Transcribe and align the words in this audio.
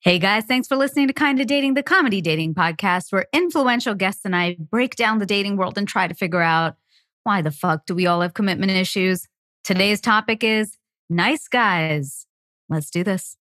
Hey 0.00 0.18
guys, 0.20 0.44
thanks 0.44 0.68
for 0.68 0.76
listening 0.76 1.08
to 1.08 1.12
Kinda 1.12 1.44
Dating, 1.44 1.74
the 1.74 1.82
comedy 1.82 2.20
dating 2.20 2.54
podcast, 2.54 3.10
where 3.10 3.26
influential 3.32 3.94
guests 3.94 4.24
and 4.24 4.36
I 4.36 4.54
break 4.54 4.94
down 4.94 5.18
the 5.18 5.26
dating 5.26 5.56
world 5.56 5.76
and 5.78 5.88
try 5.88 6.06
to 6.06 6.14
figure 6.14 6.42
out 6.42 6.76
why 7.24 7.42
the 7.42 7.50
fuck 7.50 7.86
do 7.86 7.94
we 7.94 8.06
all 8.06 8.20
have 8.20 8.34
commitment 8.34 8.70
issues. 8.70 9.26
Today's 9.64 10.00
topic 10.00 10.44
is 10.44 10.76
nice 11.10 11.48
guys. 11.48 12.26
Let's 12.68 12.90
do 12.90 13.02
this. 13.02 13.36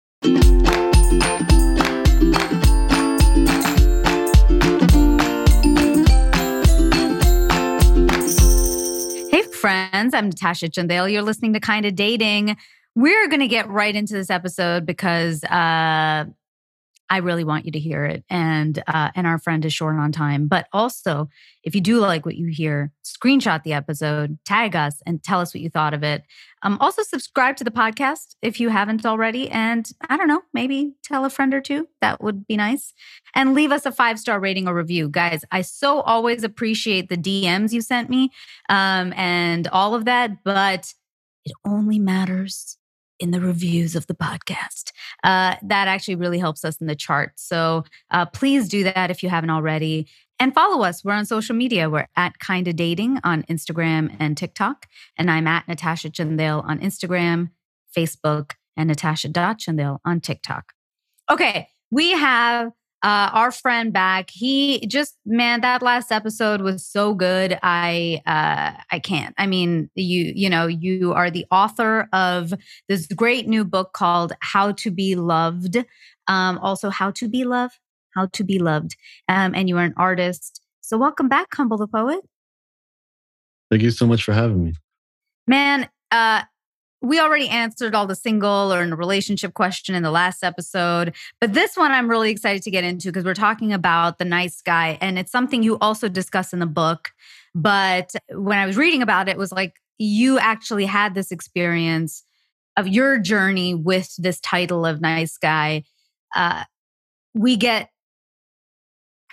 Hey 9.29 9.43
friends, 9.51 10.15
I'm 10.15 10.29
Natasha 10.29 10.69
Chandel. 10.69 11.11
You're 11.11 11.21
listening 11.21 11.53
to 11.53 11.59
Kinda 11.59 11.91
Dating. 11.91 12.57
We're 12.95 13.27
going 13.27 13.41
to 13.41 13.47
get 13.49 13.67
right 13.67 13.93
into 13.93 14.13
this 14.13 14.29
episode 14.29 14.85
because 14.85 15.43
uh, 15.43 16.23
I 17.09 17.17
really 17.17 17.43
want 17.43 17.65
you 17.65 17.71
to 17.71 17.79
hear 17.79 18.05
it, 18.05 18.23
and 18.29 18.81
uh, 18.87 19.11
and 19.15 19.27
our 19.27 19.37
friend 19.37 19.63
is 19.63 19.73
short 19.73 19.95
on 19.97 20.11
time. 20.11 20.47
But 20.47 20.67
also, 20.73 21.29
if 21.63 21.75
you 21.75 21.81
do 21.81 21.99
like 21.99 22.25
what 22.25 22.35
you 22.35 22.47
hear, 22.47 22.91
screenshot 23.03 23.63
the 23.63 23.73
episode, 23.73 24.39
tag 24.45 24.75
us, 24.75 25.01
and 25.05 25.21
tell 25.21 25.39
us 25.39 25.53
what 25.53 25.61
you 25.61 25.69
thought 25.69 25.93
of 25.93 26.03
it. 26.03 26.23
Um, 26.63 26.77
also, 26.79 27.03
subscribe 27.03 27.57
to 27.57 27.63
the 27.63 27.71
podcast 27.71 28.35
if 28.41 28.59
you 28.59 28.69
haven't 28.69 29.05
already, 29.05 29.49
and 29.51 29.87
I 30.09 30.17
don't 30.17 30.27
know, 30.27 30.41
maybe 30.53 30.93
tell 31.03 31.25
a 31.25 31.29
friend 31.29 31.53
or 31.53 31.61
two. 31.61 31.87
That 32.01 32.23
would 32.23 32.47
be 32.47 32.57
nice, 32.57 32.93
and 33.35 33.53
leave 33.53 33.71
us 33.71 33.85
a 33.85 33.91
five 33.91 34.19
star 34.19 34.39
rating 34.39 34.67
or 34.67 34.73
review, 34.73 35.07
guys. 35.07 35.45
I 35.51 35.61
so 35.61 36.01
always 36.01 36.43
appreciate 36.43 37.09
the 37.09 37.17
DMs 37.17 37.71
you 37.71 37.81
sent 37.81 38.09
me, 38.09 38.31
um, 38.69 39.13
and 39.13 39.67
all 39.67 39.93
of 39.93 40.05
that, 40.05 40.43
but 40.43 40.93
it 41.45 41.53
only 41.65 41.99
matters 41.99 42.77
in 43.19 43.31
the 43.31 43.39
reviews 43.39 43.95
of 43.95 44.07
the 44.07 44.13
podcast. 44.13 44.91
Uh, 45.23 45.55
that 45.63 45.87
actually 45.87 46.15
really 46.15 46.39
helps 46.39 46.65
us 46.65 46.77
in 46.77 46.87
the 46.87 46.95
charts. 46.95 47.43
So 47.47 47.83
uh, 48.11 48.25
please 48.25 48.67
do 48.67 48.83
that 48.83 49.11
if 49.11 49.23
you 49.23 49.29
haven't 49.29 49.49
already. 49.49 50.07
And 50.37 50.53
follow 50.53 50.83
us. 50.83 51.03
We're 51.03 51.13
on 51.13 51.25
social 51.25 51.55
media. 51.55 51.89
We're 51.89 52.07
at 52.17 52.39
Kinda 52.39 52.73
Dating 52.73 53.19
on 53.23 53.43
Instagram 53.43 54.15
and 54.19 54.35
TikTok. 54.35 54.87
And 55.17 55.31
I'm 55.31 55.47
at 55.47 55.67
Natasha 55.67 56.09
Chandel 56.09 56.61
on 56.67 56.79
Instagram, 56.79 57.51
Facebook, 57.95 58.51
and 58.75 58.89
Natasha 58.89 59.29
Chandel 59.29 59.99
on 60.03 60.19
TikTok. 60.19 60.73
Okay, 61.31 61.69
we 61.89 62.11
have 62.11 62.71
uh, 63.05 63.29
our 63.33 63.51
friend 63.51 63.93
back. 63.93 64.31
He 64.31 64.85
just 64.87 65.15
man, 65.27 65.61
that 65.61 65.83
last 65.83 66.11
episode 66.11 66.61
was 66.61 66.83
so 66.83 67.13
good. 67.13 67.59
I 67.61 68.21
uh, 68.25 68.81
I 68.91 68.99
can't. 68.99 69.35
I 69.37 69.45
mean, 69.45 69.91
you 69.93 70.33
you 70.35 70.49
know, 70.49 70.65
you 70.65 71.13
are 71.13 71.29
the 71.29 71.45
author 71.51 72.09
of 72.11 72.51
this 72.89 73.05
great 73.05 73.47
new 73.47 73.63
book 73.63 73.93
called 73.93 74.33
How 74.41 74.71
to 74.71 74.89
Be 74.89 75.13
Loved. 75.13 75.77
Um, 76.27 76.57
also, 76.57 76.89
How 76.89 77.11
to 77.11 77.29
Be 77.29 77.45
Loved, 77.45 77.77
How 78.15 78.25
to 78.33 78.43
Be 78.43 78.57
Loved, 78.57 78.95
um, 79.29 79.53
and 79.53 79.69
you 79.69 79.77
are 79.77 79.83
an 79.83 79.93
artist. 79.97 80.59
So, 80.81 80.97
welcome 80.97 81.29
back, 81.29 81.53
Humble 81.53 81.77
the 81.77 81.87
Poet. 81.87 82.21
Thank 83.69 83.83
you 83.83 83.91
so 83.91 84.07
much 84.07 84.23
for 84.23 84.33
having 84.33 84.63
me. 84.63 84.73
Man, 85.47 85.87
uh, 86.09 86.41
we 87.05 87.19
already 87.19 87.47
answered 87.47 87.93
all 87.93 88.07
the 88.07 88.15
single 88.15 88.73
or 88.73 88.81
in 88.81 88.91
a 88.91 88.95
relationship 88.95 89.53
question 89.53 89.93
in 89.93 90.01
the 90.01 90.11
last 90.11 90.43
episode. 90.43 91.13
But 91.39 91.53
this 91.53 91.77
one 91.77 91.91
I'm 91.91 92.09
really 92.09 92.31
excited 92.31 92.63
to 92.63 92.71
get 92.71 92.83
into 92.83 93.09
because 93.09 93.23
we're 93.23 93.35
talking 93.35 93.71
about 93.71 94.17
the 94.17 94.25
nice 94.25 94.61
guy. 94.61 94.97
And 95.01 95.19
it's 95.19 95.31
something 95.31 95.61
you 95.61 95.77
also 95.79 96.09
discuss 96.09 96.51
in 96.51 96.59
the 96.59 96.65
book. 96.65 97.11
But 97.53 98.15
when 98.31 98.57
I 98.57 98.65
was 98.65 98.75
reading 98.75 99.01
about 99.01 99.29
it, 99.29 99.33
it 99.33 99.37
was 99.37 99.51
like 99.51 99.75
you 99.97 100.39
actually 100.39 100.85
had 100.85 101.13
this 101.13 101.31
experience 101.31 102.23
of 102.75 102.87
your 102.87 103.19
journey 103.19 103.73
with 103.73 104.13
this 104.17 104.39
title 104.41 104.85
of 104.85 104.99
nice 104.99 105.37
guy. 105.37 105.83
Uh, 106.35 106.63
we 107.33 107.55
get 107.55 107.89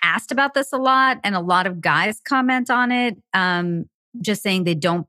asked 0.03 0.31
about 0.31 0.55
this 0.55 0.73
a 0.73 0.77
lot, 0.77 1.19
and 1.25 1.35
a 1.35 1.41
lot 1.41 1.67
of 1.67 1.81
guys 1.81 2.21
comment 2.21 2.71
on 2.71 2.93
it, 2.93 3.17
um, 3.35 3.87
just 4.21 4.43
saying 4.43 4.65
they 4.65 4.75
don't 4.75 5.07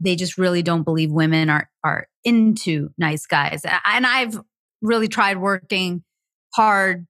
they 0.00 0.16
just 0.16 0.38
really 0.38 0.62
don't 0.62 0.84
believe 0.84 1.10
women 1.10 1.50
are 1.50 1.68
are 1.84 2.08
into 2.24 2.90
nice 2.98 3.26
guys. 3.26 3.62
And 3.84 4.06
I've 4.06 4.38
really 4.82 5.08
tried 5.08 5.38
working 5.38 6.04
hard 6.54 7.06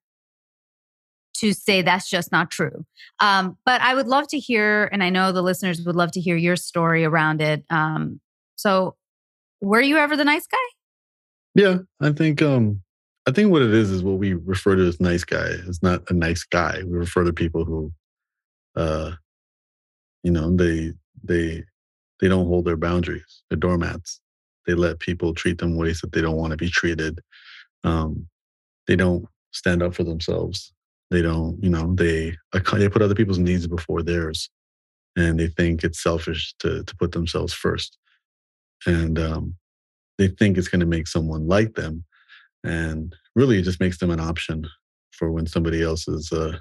to 1.38 1.52
say 1.52 1.82
that's 1.82 2.10
just 2.10 2.32
not 2.32 2.50
true. 2.50 2.84
Um, 3.20 3.56
but 3.64 3.80
I 3.80 3.94
would 3.94 4.08
love 4.08 4.26
to 4.28 4.38
hear, 4.38 4.88
and 4.92 5.02
I 5.02 5.10
know 5.10 5.32
the 5.32 5.42
listeners 5.42 5.80
would 5.82 5.96
love 5.96 6.12
to 6.12 6.20
hear 6.20 6.36
your 6.36 6.56
story 6.56 7.04
around 7.04 7.40
it. 7.40 7.64
Um, 7.70 8.20
so, 8.56 8.96
were 9.60 9.80
you 9.80 9.96
ever 9.96 10.16
the 10.16 10.24
nice 10.24 10.46
guy? 10.46 10.56
Yeah, 11.54 11.78
I 12.00 12.12
think 12.12 12.42
um, 12.42 12.82
I 13.26 13.30
think 13.30 13.50
what 13.50 13.62
it 13.62 13.72
is 13.72 13.90
is 13.90 14.02
what 14.02 14.18
we 14.18 14.34
refer 14.34 14.76
to 14.76 14.86
as 14.86 15.00
nice 15.00 15.24
guy. 15.24 15.48
It's 15.66 15.82
not 15.82 16.10
a 16.10 16.14
nice 16.14 16.44
guy. 16.44 16.82
We 16.84 16.96
refer 16.96 17.24
to 17.24 17.32
people 17.32 17.64
who, 17.64 17.92
uh, 18.74 19.12
you 20.22 20.30
know, 20.30 20.54
they 20.54 20.92
they 21.22 21.64
they 22.20 22.28
don't 22.28 22.46
hold 22.46 22.64
their 22.64 22.76
boundaries. 22.76 23.42
They're 23.48 23.58
doormats. 23.58 24.20
They 24.66 24.74
let 24.74 25.00
people 25.00 25.34
treat 25.34 25.58
them 25.58 25.76
ways 25.76 26.00
that 26.00 26.12
they 26.12 26.20
don't 26.20 26.36
want 26.36 26.50
to 26.50 26.56
be 26.56 26.68
treated. 26.68 27.20
Um, 27.84 28.28
they 28.86 28.96
don't 28.96 29.26
stand 29.52 29.82
up 29.82 29.94
for 29.94 30.04
themselves. 30.04 30.72
They 31.10 31.22
don't, 31.22 31.62
you 31.62 31.70
know, 31.70 31.94
they 31.94 32.36
they 32.52 32.88
put 32.88 33.02
other 33.02 33.14
people's 33.14 33.38
needs 33.38 33.66
before 33.66 34.02
theirs, 34.02 34.50
and 35.16 35.40
they 35.40 35.48
think 35.48 35.84
it's 35.84 36.02
selfish 36.02 36.54
to 36.58 36.84
to 36.84 36.96
put 36.96 37.12
themselves 37.12 37.54
first. 37.54 37.96
And 38.86 39.18
um, 39.18 39.54
they 40.18 40.28
think 40.28 40.58
it's 40.58 40.68
going 40.68 40.80
to 40.80 40.86
make 40.86 41.06
someone 41.06 41.46
like 41.46 41.74
them, 41.74 42.04
and 42.62 43.14
really, 43.34 43.58
it 43.58 43.62
just 43.62 43.80
makes 43.80 43.98
them 43.98 44.10
an 44.10 44.20
option 44.20 44.68
for 45.12 45.32
when 45.32 45.46
somebody 45.46 45.82
else 45.82 46.06
is 46.08 46.30
uh, 46.30 46.58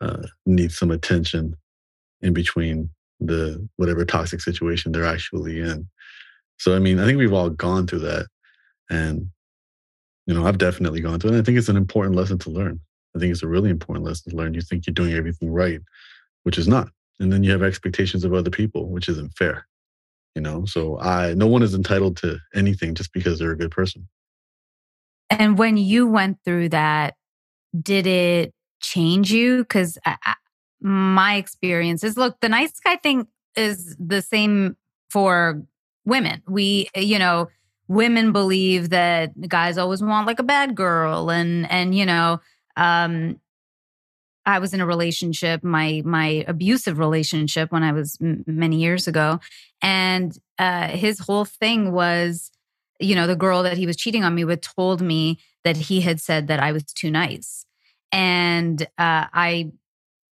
uh, 0.00 0.22
needs 0.46 0.78
some 0.78 0.90
attention 0.90 1.54
in 2.22 2.32
between 2.32 2.90
the 3.26 3.68
whatever 3.76 4.04
toxic 4.04 4.40
situation 4.40 4.92
they're 4.92 5.04
actually 5.04 5.60
in. 5.60 5.88
So 6.58 6.76
I 6.76 6.78
mean, 6.78 6.98
I 6.98 7.06
think 7.06 7.18
we've 7.18 7.32
all 7.32 7.50
gone 7.50 7.86
through 7.86 8.00
that. 8.00 8.26
And 8.90 9.28
you 10.26 10.34
know, 10.34 10.46
I've 10.46 10.58
definitely 10.58 11.00
gone 11.00 11.18
through 11.18 11.32
it. 11.32 11.40
I 11.40 11.42
think 11.42 11.58
it's 11.58 11.68
an 11.68 11.76
important 11.76 12.16
lesson 12.16 12.38
to 12.38 12.50
learn. 12.50 12.80
I 13.16 13.18
think 13.18 13.32
it's 13.32 13.42
a 13.42 13.48
really 13.48 13.70
important 13.70 14.06
lesson 14.06 14.30
to 14.30 14.36
learn. 14.36 14.54
You 14.54 14.60
think 14.60 14.86
you're 14.86 14.94
doing 14.94 15.12
everything 15.12 15.50
right, 15.50 15.80
which 16.44 16.58
is 16.58 16.68
not. 16.68 16.88
And 17.20 17.32
then 17.32 17.42
you 17.42 17.50
have 17.50 17.62
expectations 17.62 18.24
of 18.24 18.32
other 18.32 18.50
people, 18.50 18.88
which 18.88 19.08
isn't 19.08 19.36
fair. 19.36 19.66
You 20.34 20.42
know, 20.42 20.64
so 20.64 20.98
I 21.00 21.34
no 21.34 21.46
one 21.46 21.62
is 21.62 21.74
entitled 21.74 22.16
to 22.18 22.38
anything 22.54 22.94
just 22.94 23.12
because 23.12 23.38
they're 23.38 23.52
a 23.52 23.58
good 23.58 23.70
person. 23.70 24.08
And 25.28 25.58
when 25.58 25.76
you 25.76 26.06
went 26.06 26.38
through 26.44 26.70
that, 26.70 27.14
did 27.78 28.06
it 28.06 28.52
change 28.80 29.32
you? 29.32 29.58
Because 29.58 29.98
my 30.82 31.36
experience 31.36 32.04
is 32.04 32.16
look, 32.16 32.40
the 32.40 32.48
nice 32.48 32.78
guy 32.80 32.96
thing 32.96 33.26
is 33.56 33.96
the 33.98 34.22
same 34.22 34.76
for 35.10 35.62
women. 36.04 36.42
We, 36.48 36.88
you 36.96 37.18
know, 37.18 37.48
women 37.88 38.32
believe 38.32 38.90
that 38.90 39.32
guys 39.48 39.78
always 39.78 40.02
want 40.02 40.26
like 40.26 40.38
a 40.38 40.44
bad 40.44 40.74
girl 40.74 41.30
and 41.30 41.70
and 41.70 41.94
you 41.94 42.06
know, 42.06 42.40
um 42.76 43.36
I 44.44 44.58
was 44.58 44.74
in 44.74 44.80
a 44.80 44.86
relationship, 44.86 45.62
my 45.62 46.02
my 46.04 46.44
abusive 46.48 46.98
relationship 46.98 47.70
when 47.70 47.82
I 47.82 47.92
was 47.92 48.18
m- 48.20 48.44
many 48.46 48.76
years 48.76 49.06
ago, 49.06 49.38
and 49.80 50.36
uh, 50.58 50.88
his 50.88 51.20
whole 51.20 51.44
thing 51.44 51.92
was, 51.92 52.50
you 52.98 53.14
know, 53.14 53.26
the 53.26 53.36
girl 53.36 53.62
that 53.62 53.76
he 53.78 53.86
was 53.86 53.96
cheating 53.96 54.24
on 54.24 54.34
me 54.34 54.44
with 54.44 54.60
told 54.60 55.00
me 55.00 55.38
that 55.64 55.76
he 55.76 56.00
had 56.00 56.20
said 56.20 56.48
that 56.48 56.58
I 56.58 56.72
was 56.72 56.82
too 56.84 57.10
nice, 57.10 57.64
and 58.10 58.82
uh, 58.98 59.26
I 59.32 59.70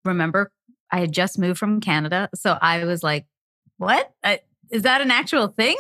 remember 0.05 0.53
I 0.91 1.01
had 1.01 1.13
just 1.13 1.39
moved 1.39 1.59
from 1.59 1.81
Canada. 1.81 2.29
So 2.35 2.59
I 2.61 2.85
was 2.85 3.03
like, 3.03 3.27
what? 3.77 4.11
I, 4.25 4.41
is 4.71 4.83
that 4.83 5.01
an 5.01 5.11
actual 5.11 5.49
thing? 5.49 5.77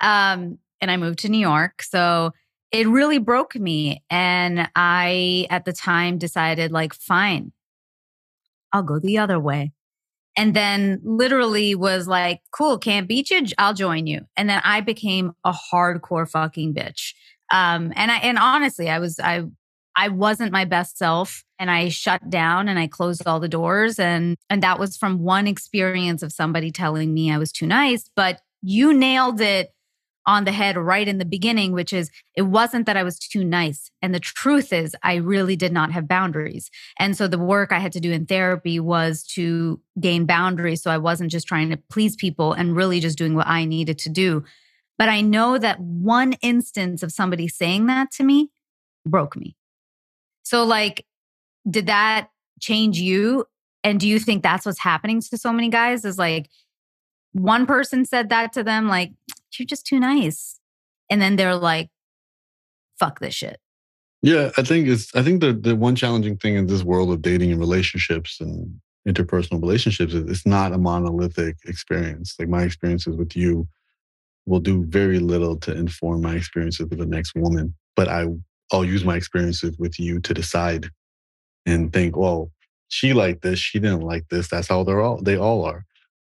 Um, 0.00 0.58
and 0.80 0.90
I 0.90 0.96
moved 0.96 1.20
to 1.20 1.28
New 1.28 1.38
York. 1.38 1.82
So 1.82 2.32
it 2.70 2.86
really 2.86 3.18
broke 3.18 3.54
me. 3.54 4.02
And 4.10 4.68
I, 4.76 5.46
at 5.50 5.64
the 5.64 5.72
time, 5.72 6.18
decided, 6.18 6.72
like, 6.72 6.94
fine, 6.94 7.52
I'll 8.72 8.82
go 8.82 8.98
the 8.98 9.18
other 9.18 9.40
way. 9.40 9.72
And 10.36 10.54
then 10.54 11.00
literally 11.02 11.74
was 11.74 12.06
like, 12.06 12.42
cool, 12.52 12.78
can't 12.78 13.08
beat 13.08 13.30
you. 13.30 13.44
I'll 13.58 13.74
join 13.74 14.06
you. 14.06 14.20
And 14.36 14.48
then 14.48 14.60
I 14.62 14.80
became 14.82 15.32
a 15.44 15.52
hardcore 15.52 16.30
fucking 16.30 16.74
bitch. 16.74 17.14
Um, 17.50 17.92
and 17.96 18.12
I, 18.12 18.18
and 18.18 18.38
honestly, 18.38 18.88
I 18.88 18.98
was, 18.98 19.18
I 19.18 19.44
I 19.98 20.06
wasn't 20.06 20.52
my 20.52 20.64
best 20.64 20.96
self 20.96 21.42
and 21.58 21.68
I 21.68 21.88
shut 21.88 22.30
down 22.30 22.68
and 22.68 22.78
I 22.78 22.86
closed 22.86 23.26
all 23.26 23.40
the 23.40 23.48
doors 23.48 23.98
and 23.98 24.36
and 24.48 24.62
that 24.62 24.78
was 24.78 24.96
from 24.96 25.24
one 25.24 25.48
experience 25.48 26.22
of 26.22 26.32
somebody 26.32 26.70
telling 26.70 27.12
me 27.12 27.32
I 27.32 27.38
was 27.38 27.50
too 27.50 27.66
nice, 27.66 28.08
but 28.14 28.40
you 28.62 28.94
nailed 28.94 29.40
it 29.40 29.72
on 30.24 30.44
the 30.44 30.52
head 30.52 30.76
right 30.76 31.08
in 31.08 31.18
the 31.18 31.24
beginning, 31.24 31.72
which 31.72 31.92
is 31.92 32.12
it 32.36 32.42
wasn't 32.42 32.86
that 32.86 32.96
I 32.96 33.02
was 33.02 33.18
too 33.18 33.42
nice. 33.42 33.90
And 34.00 34.14
the 34.14 34.20
truth 34.20 34.72
is, 34.72 34.94
I 35.02 35.16
really 35.16 35.56
did 35.56 35.72
not 35.72 35.90
have 35.90 36.06
boundaries. 36.06 36.70
And 37.00 37.16
so 37.16 37.26
the 37.26 37.38
work 37.38 37.72
I 37.72 37.80
had 37.80 37.92
to 37.92 38.00
do 38.00 38.12
in 38.12 38.26
therapy 38.26 38.78
was 38.78 39.24
to 39.34 39.80
gain 39.98 40.26
boundaries. 40.26 40.80
So 40.80 40.92
I 40.92 40.98
wasn't 40.98 41.32
just 41.32 41.48
trying 41.48 41.70
to 41.70 41.76
please 41.90 42.14
people 42.14 42.52
and 42.52 42.76
really 42.76 43.00
just 43.00 43.18
doing 43.18 43.34
what 43.34 43.48
I 43.48 43.64
needed 43.64 43.98
to 44.00 44.10
do. 44.10 44.44
But 44.96 45.08
I 45.08 45.22
know 45.22 45.58
that 45.58 45.80
one 45.80 46.34
instance 46.34 47.02
of 47.02 47.10
somebody 47.10 47.48
saying 47.48 47.86
that 47.86 48.12
to 48.12 48.22
me 48.22 48.50
broke 49.04 49.34
me 49.34 49.56
So, 50.48 50.64
like, 50.64 51.04
did 51.68 51.88
that 51.88 52.30
change 52.58 52.98
you? 52.98 53.44
And 53.84 54.00
do 54.00 54.08
you 54.08 54.18
think 54.18 54.42
that's 54.42 54.64
what's 54.64 54.80
happening 54.80 55.20
to 55.20 55.36
so 55.36 55.52
many 55.52 55.68
guys? 55.68 56.06
Is 56.06 56.16
like 56.16 56.48
one 57.32 57.66
person 57.66 58.06
said 58.06 58.30
that 58.30 58.54
to 58.54 58.64
them, 58.64 58.88
like, 58.88 59.12
you're 59.58 59.66
just 59.66 59.84
too 59.84 60.00
nice. 60.00 60.58
And 61.10 61.20
then 61.20 61.36
they're 61.36 61.54
like, 61.54 61.90
fuck 62.98 63.20
this 63.20 63.34
shit. 63.34 63.60
Yeah, 64.22 64.50
I 64.56 64.62
think 64.62 64.88
it's 64.88 65.14
I 65.14 65.22
think 65.22 65.42
the 65.42 65.52
the 65.52 65.76
one 65.76 65.94
challenging 65.94 66.38
thing 66.38 66.54
in 66.54 66.66
this 66.66 66.82
world 66.82 67.12
of 67.12 67.20
dating 67.20 67.52
and 67.52 67.60
relationships 67.60 68.40
and 68.40 68.80
interpersonal 69.06 69.60
relationships 69.60 70.14
is 70.14 70.30
it's 70.30 70.46
not 70.46 70.72
a 70.72 70.78
monolithic 70.78 71.56
experience. 71.66 72.34
Like 72.38 72.48
my 72.48 72.62
experiences 72.62 73.16
with 73.16 73.36
you 73.36 73.68
will 74.46 74.60
do 74.60 74.86
very 74.86 75.18
little 75.18 75.56
to 75.58 75.76
inform 75.76 76.22
my 76.22 76.36
experiences 76.36 76.86
with 76.88 77.00
the 77.00 77.06
next 77.06 77.34
woman, 77.34 77.74
but 77.94 78.08
I 78.08 78.28
I'll 78.72 78.84
use 78.84 79.04
my 79.04 79.16
experiences 79.16 79.76
with 79.78 79.98
you 79.98 80.20
to 80.20 80.34
decide 80.34 80.90
and 81.66 81.92
think, 81.92 82.16
well, 82.16 82.50
she 82.88 83.12
liked 83.12 83.42
this, 83.42 83.58
she 83.58 83.78
didn't 83.78 84.00
like 84.00 84.28
this. 84.28 84.48
That's 84.48 84.68
how 84.68 84.84
they're 84.84 85.00
all 85.00 85.22
they 85.22 85.36
all 85.36 85.64
are. 85.64 85.84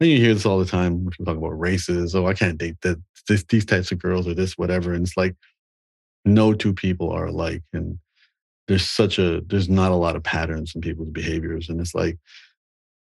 And 0.01 0.11
you 0.11 0.19
hear 0.19 0.35
this 0.35 0.47
all 0.47 0.59
the 0.59 0.67
time 0.67 1.09
people 1.11 1.25
talk 1.25 1.37
about 1.37 1.59
races. 1.59 2.15
Oh, 2.15 2.27
I 2.27 2.35
can't 2.35 2.59
date 2.59 2.77
that 2.83 3.01
this, 3.29 3.45
these 3.45 3.65
types 3.65 3.91
of 3.93 4.01
girls 4.01 4.29
or 4.29 4.35
this, 4.35 4.59
whatever. 4.59 4.93
And 4.93 5.07
it's 5.07 5.17
like 5.17 5.35
no 6.25 6.55
two 6.55 6.73
people 6.73 7.11
are 7.11 7.27
alike 7.27 7.63
and 7.73 7.99
there's 8.67 8.87
such 8.87 9.19
a 9.19 9.43
there's 9.47 9.69
not 9.69 9.93
a 9.93 9.97
lot 9.97 10.17
of 10.17 10.23
patterns 10.23 10.73
in 10.75 10.81
people's 10.81 11.11
behaviors 11.11 11.69
and 11.69 11.81
it's 11.81 11.95
like 11.95 12.19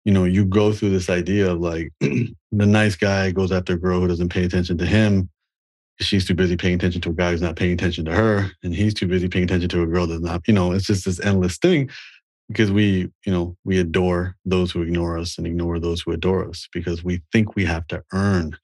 you 0.03 0.11
know 0.11 0.25
you 0.25 0.45
go 0.45 0.73
through 0.73 0.89
this 0.89 1.09
idea 1.09 1.49
of 1.49 1.59
like 1.59 1.91
the 1.99 2.35
nice 2.51 2.95
guy 2.95 3.31
goes 3.31 3.51
after 3.51 3.73
a 3.73 3.79
girl 3.79 4.01
who 4.01 4.07
doesn't 4.07 4.29
pay 4.29 4.43
attention 4.43 4.77
to 4.77 4.85
him 4.85 5.29
she's 5.99 6.25
too 6.25 6.33
busy 6.33 6.57
paying 6.57 6.75
attention 6.75 7.01
to 7.01 7.09
a 7.09 7.13
guy 7.13 7.31
who's 7.31 7.41
not 7.41 7.55
paying 7.55 7.73
attention 7.73 8.05
to 8.05 8.13
her 8.13 8.51
and 8.63 8.73
he's 8.73 8.93
too 8.93 9.07
busy 9.07 9.27
paying 9.27 9.45
attention 9.45 9.69
to 9.69 9.83
a 9.83 9.87
girl 9.87 10.07
that's 10.07 10.21
not 10.21 10.41
you 10.47 10.53
know 10.53 10.71
it's 10.71 10.87
just 10.87 11.05
this 11.05 11.19
endless 11.19 11.57
thing 11.57 11.89
because 12.47 12.71
we 12.71 13.09
you 13.25 13.31
know 13.31 13.55
we 13.63 13.79
adore 13.79 14.35
those 14.45 14.71
who 14.71 14.81
ignore 14.81 15.17
us 15.17 15.37
and 15.37 15.45
ignore 15.47 15.79
those 15.79 16.01
who 16.01 16.11
adore 16.11 16.47
us 16.47 16.67
because 16.73 17.03
we 17.03 17.21
think 17.31 17.55
we 17.55 17.63
have 17.63 17.85
to 17.87 18.03
earn 18.13 18.57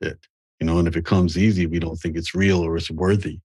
it 0.00 0.18
you 0.60 0.66
know 0.66 0.78
and 0.78 0.88
if 0.88 0.96
it 0.96 1.04
comes 1.04 1.36
easy 1.36 1.66
we 1.66 1.78
don't 1.78 1.96
think 1.96 2.16
it's 2.16 2.34
real 2.34 2.64
or 2.64 2.76
it's 2.76 2.90
worthy 2.90 3.40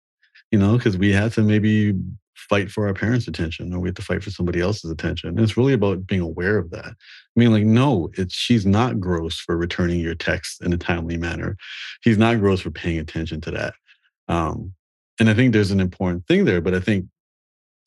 you 0.52 0.60
know, 0.60 0.78
because 0.78 0.98
we 0.98 1.12
had 1.12 1.32
to 1.34 1.42
maybe 1.42 1.94
fight 2.36 2.70
for 2.70 2.88
our 2.88 2.94
parents' 2.94 3.28
attention 3.28 3.74
or 3.74 3.80
we 3.80 3.88
had 3.88 3.96
to 3.96 4.02
fight 4.02 4.22
for 4.22 4.32
somebody 4.32 4.60
else's 4.60 4.92
attention. 4.92 5.30
And 5.30 5.40
it's 5.40 5.58
really 5.58 5.74
about 5.74 6.06
being 6.06 6.22
aware 6.22 6.58
of 6.58 6.70
that. 6.72 6.94
I 7.36 7.40
mean, 7.40 7.52
like, 7.52 7.64
no, 7.64 8.10
it's 8.18 8.34
she's 8.34 8.66
not 8.66 9.00
gross 9.00 9.40
for 9.40 9.56
returning 9.56 10.00
your 10.00 10.16
text 10.16 10.62
in 10.62 10.74
a 10.74 10.78
timely 10.78 11.18
manner. 11.18 11.56
He's 12.04 12.18
not 12.18 12.40
gross 12.40 12.62
for 12.62 12.72
paying 12.72 13.00
attention 13.00 13.40
to 13.42 13.52
that. 13.52 13.74
Um, 14.28 14.74
and 15.20 15.30
I 15.30 15.34
think 15.34 15.54
there's 15.54 15.72
an 15.72 15.80
important 15.80 16.28
thing 16.28 16.46
there, 16.46 16.62
but 16.62 16.74
I 16.74 16.80
think 16.80 17.06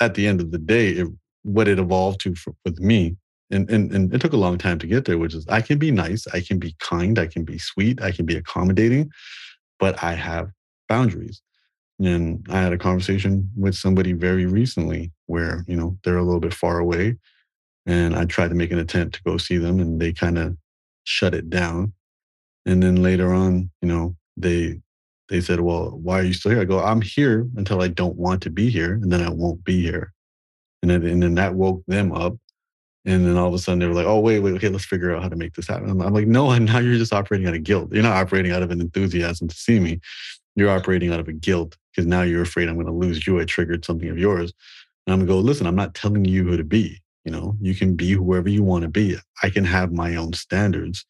at 0.00 0.14
the 0.14 0.26
end 0.26 0.40
of 0.40 0.50
the 0.50 0.58
day, 0.58 0.90
it, 0.90 1.08
what 1.42 1.68
it 1.68 1.78
evolved 1.78 2.20
to 2.20 2.34
for, 2.34 2.54
with 2.64 2.80
me, 2.80 3.16
and, 3.50 3.68
and 3.70 3.92
and 3.92 4.14
it 4.14 4.20
took 4.20 4.32
a 4.32 4.38
long 4.38 4.56
time 4.56 4.78
to 4.78 4.86
get 4.86 5.04
there, 5.04 5.18
which 5.18 5.34
is 5.34 5.46
I 5.48 5.60
can 5.60 5.78
be 5.78 5.90
nice, 5.90 6.26
I 6.32 6.40
can 6.40 6.58
be 6.58 6.74
kind, 6.78 7.18
I 7.18 7.26
can 7.26 7.44
be 7.44 7.58
sweet, 7.58 8.00
I 8.02 8.12
can 8.12 8.24
be 8.24 8.36
accommodating, 8.36 9.10
but 9.78 10.02
I 10.02 10.14
have 10.14 10.50
boundaries. 10.88 11.42
And 12.00 12.44
I 12.50 12.60
had 12.60 12.72
a 12.72 12.78
conversation 12.78 13.50
with 13.56 13.74
somebody 13.74 14.12
very 14.12 14.46
recently 14.46 15.12
where, 15.26 15.64
you 15.68 15.76
know, 15.76 15.96
they're 16.02 16.16
a 16.16 16.24
little 16.24 16.40
bit 16.40 16.54
far 16.54 16.78
away. 16.78 17.16
And 17.86 18.14
I 18.14 18.24
tried 18.24 18.48
to 18.48 18.54
make 18.54 18.70
an 18.70 18.78
attempt 18.78 19.16
to 19.16 19.22
go 19.22 19.36
see 19.36 19.58
them 19.58 19.78
and 19.78 20.00
they 20.00 20.12
kind 20.12 20.38
of 20.38 20.56
shut 21.04 21.34
it 21.34 21.50
down. 21.50 21.92
And 22.66 22.82
then 22.82 23.02
later 23.02 23.32
on, 23.32 23.70
you 23.82 23.88
know, 23.88 24.16
they 24.36 24.80
they 25.28 25.40
said, 25.40 25.60
Well, 25.60 25.90
why 26.02 26.20
are 26.20 26.24
you 26.24 26.32
still 26.32 26.52
here? 26.52 26.60
I 26.60 26.64
go, 26.64 26.80
I'm 26.80 27.00
here 27.00 27.48
until 27.56 27.82
I 27.82 27.88
don't 27.88 28.16
want 28.16 28.42
to 28.42 28.50
be 28.50 28.70
here, 28.70 28.94
and 28.94 29.12
then 29.12 29.22
I 29.22 29.30
won't 29.30 29.64
be 29.64 29.82
here. 29.82 30.12
And 30.82 30.90
then 30.90 31.04
and 31.04 31.22
then 31.22 31.34
that 31.36 31.54
woke 31.54 31.82
them 31.86 32.12
up. 32.12 32.34
And 33.06 33.26
then 33.26 33.36
all 33.36 33.48
of 33.48 33.54
a 33.54 33.58
sudden 33.58 33.80
they 33.80 33.86
were 33.86 33.94
like, 33.94 34.06
oh, 34.06 34.20
wait, 34.20 34.40
wait, 34.40 34.54
okay, 34.54 34.70
let's 34.70 34.86
figure 34.86 35.14
out 35.14 35.22
how 35.22 35.28
to 35.28 35.36
make 35.36 35.52
this 35.52 35.68
happen. 35.68 35.90
I'm, 35.90 36.14
like, 36.14 36.26
no, 36.26 36.50
and 36.50 36.64
now 36.66 36.78
you're 36.78 36.96
just 36.96 37.12
operating 37.12 37.46
out 37.46 37.54
of 37.54 37.62
guilt. 37.62 37.92
You're 37.92 38.02
not 38.02 38.16
operating 38.16 38.52
out 38.52 38.62
of 38.62 38.70
an 38.70 38.80
enthusiasm 38.80 39.48
to 39.48 39.54
see 39.54 39.78
me. 39.78 40.00
You're 40.56 40.70
operating 40.70 41.12
out 41.12 41.20
of 41.20 41.28
a 41.28 41.32
guilt 41.32 41.76
because 41.90 42.06
now 42.06 42.22
you're 42.22 42.42
afraid 42.42 42.68
I'm 42.68 42.76
going 42.76 42.86
to 42.86 42.92
lose 42.92 43.26
you. 43.26 43.40
I 43.40 43.44
triggered 43.44 43.84
something 43.84 44.08
of 44.08 44.18
yours. 44.18 44.54
And 45.06 45.12
I'm 45.12 45.18
going 45.20 45.26
to 45.26 45.32
go, 45.34 45.38
listen, 45.40 45.66
I'm 45.66 45.74
not 45.74 45.94
telling 45.94 46.24
you 46.24 46.44
who 46.44 46.56
to 46.56 46.64
be. 46.64 47.02
You 47.24 47.32
know, 47.32 47.56
you 47.60 47.74
can 47.74 47.96
be 47.96 48.10
whoever 48.12 48.48
you 48.48 48.62
want 48.62 48.82
to 48.82 48.88
be. 48.88 49.16
I 49.42 49.50
can 49.50 49.64
have 49.64 49.92
my 49.92 50.16
own 50.16 50.32
standards 50.34 51.06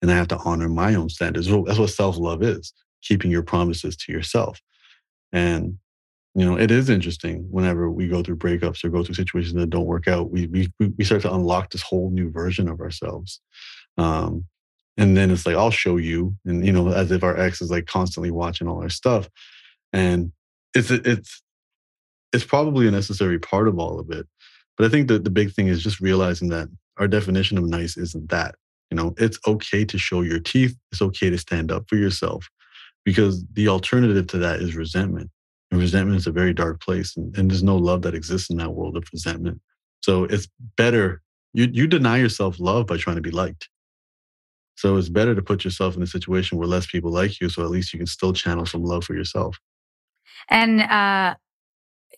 and 0.00 0.10
I 0.10 0.14
have 0.14 0.28
to 0.28 0.38
honor 0.38 0.68
my 0.68 0.94
own 0.94 1.08
standards. 1.08 1.48
That's 1.48 1.78
what 1.78 1.90
self 1.90 2.16
love 2.18 2.42
is 2.42 2.72
keeping 3.02 3.30
your 3.30 3.42
promises 3.42 3.96
to 3.96 4.12
yourself. 4.12 4.60
And, 5.32 5.78
you 6.34 6.44
know, 6.44 6.58
it 6.58 6.70
is 6.70 6.90
interesting 6.90 7.46
whenever 7.50 7.90
we 7.90 8.08
go 8.08 8.22
through 8.22 8.36
breakups 8.36 8.84
or 8.84 8.90
go 8.90 9.02
through 9.02 9.14
situations 9.14 9.54
that 9.54 9.70
don't 9.70 9.86
work 9.86 10.08
out, 10.08 10.30
we, 10.30 10.46
we, 10.46 10.68
we 10.96 11.04
start 11.04 11.22
to 11.22 11.34
unlock 11.34 11.70
this 11.70 11.82
whole 11.82 12.10
new 12.10 12.30
version 12.30 12.68
of 12.68 12.80
ourselves. 12.80 13.40
Um, 13.96 14.44
and 14.96 15.16
then 15.16 15.30
it's 15.30 15.46
like, 15.46 15.56
I'll 15.56 15.70
show 15.70 15.98
you. 15.98 16.34
And, 16.44 16.64
you 16.64 16.72
know, 16.72 16.88
as 16.88 17.10
if 17.10 17.22
our 17.22 17.38
ex 17.38 17.60
is 17.60 17.70
like 17.70 17.86
constantly 17.86 18.30
watching 18.30 18.68
all 18.68 18.82
our 18.82 18.88
stuff 18.88 19.28
and 19.92 20.32
it's 20.74 20.90
it's 20.90 21.42
it's 22.32 22.44
probably 22.44 22.86
a 22.86 22.90
necessary 22.90 23.38
part 23.38 23.66
of 23.66 23.78
all 23.78 23.98
of 23.98 24.10
it. 24.10 24.26
But 24.76 24.86
I 24.86 24.88
think 24.88 25.08
that 25.08 25.24
the 25.24 25.30
big 25.30 25.52
thing 25.52 25.68
is 25.68 25.82
just 25.82 26.00
realizing 26.00 26.48
that 26.50 26.68
our 26.98 27.08
definition 27.08 27.58
of 27.58 27.64
nice 27.64 27.96
isn't 27.96 28.28
that. 28.30 28.54
You 28.90 28.96
know, 28.96 29.14
it's 29.18 29.38
okay 29.46 29.84
to 29.84 29.98
show 29.98 30.22
your 30.22 30.38
teeth. 30.38 30.76
It's 30.92 31.02
okay 31.02 31.30
to 31.30 31.38
stand 31.38 31.72
up 31.72 31.88
for 31.88 31.96
yourself, 31.96 32.48
because 33.04 33.44
the 33.54 33.68
alternative 33.68 34.26
to 34.28 34.38
that 34.38 34.60
is 34.60 34.76
resentment. 34.76 35.30
And 35.70 35.80
resentment 35.80 36.18
is 36.18 36.26
a 36.26 36.32
very 36.32 36.54
dark 36.54 36.80
place, 36.80 37.16
and, 37.16 37.36
and 37.36 37.50
there's 37.50 37.62
no 37.62 37.76
love 37.76 38.02
that 38.02 38.14
exists 38.14 38.50
in 38.50 38.58
that 38.58 38.74
world 38.74 38.96
of 38.96 39.04
resentment. 39.12 39.60
So 40.02 40.24
it's 40.24 40.48
better 40.76 41.22
you 41.52 41.68
you 41.72 41.86
deny 41.86 42.18
yourself 42.18 42.60
love 42.60 42.86
by 42.86 42.98
trying 42.98 43.16
to 43.16 43.22
be 43.22 43.30
liked. 43.30 43.68
So 44.76 44.96
it's 44.96 45.08
better 45.08 45.34
to 45.34 45.42
put 45.42 45.64
yourself 45.64 45.96
in 45.96 46.02
a 46.02 46.06
situation 46.06 46.58
where 46.58 46.68
less 46.68 46.86
people 46.86 47.10
like 47.10 47.40
you, 47.40 47.48
so 47.48 47.64
at 47.64 47.70
least 47.70 47.92
you 47.92 47.98
can 47.98 48.06
still 48.06 48.34
channel 48.34 48.66
some 48.66 48.84
love 48.84 49.04
for 49.04 49.14
yourself. 49.14 49.58
And, 50.50 50.82
uh, 50.82 51.34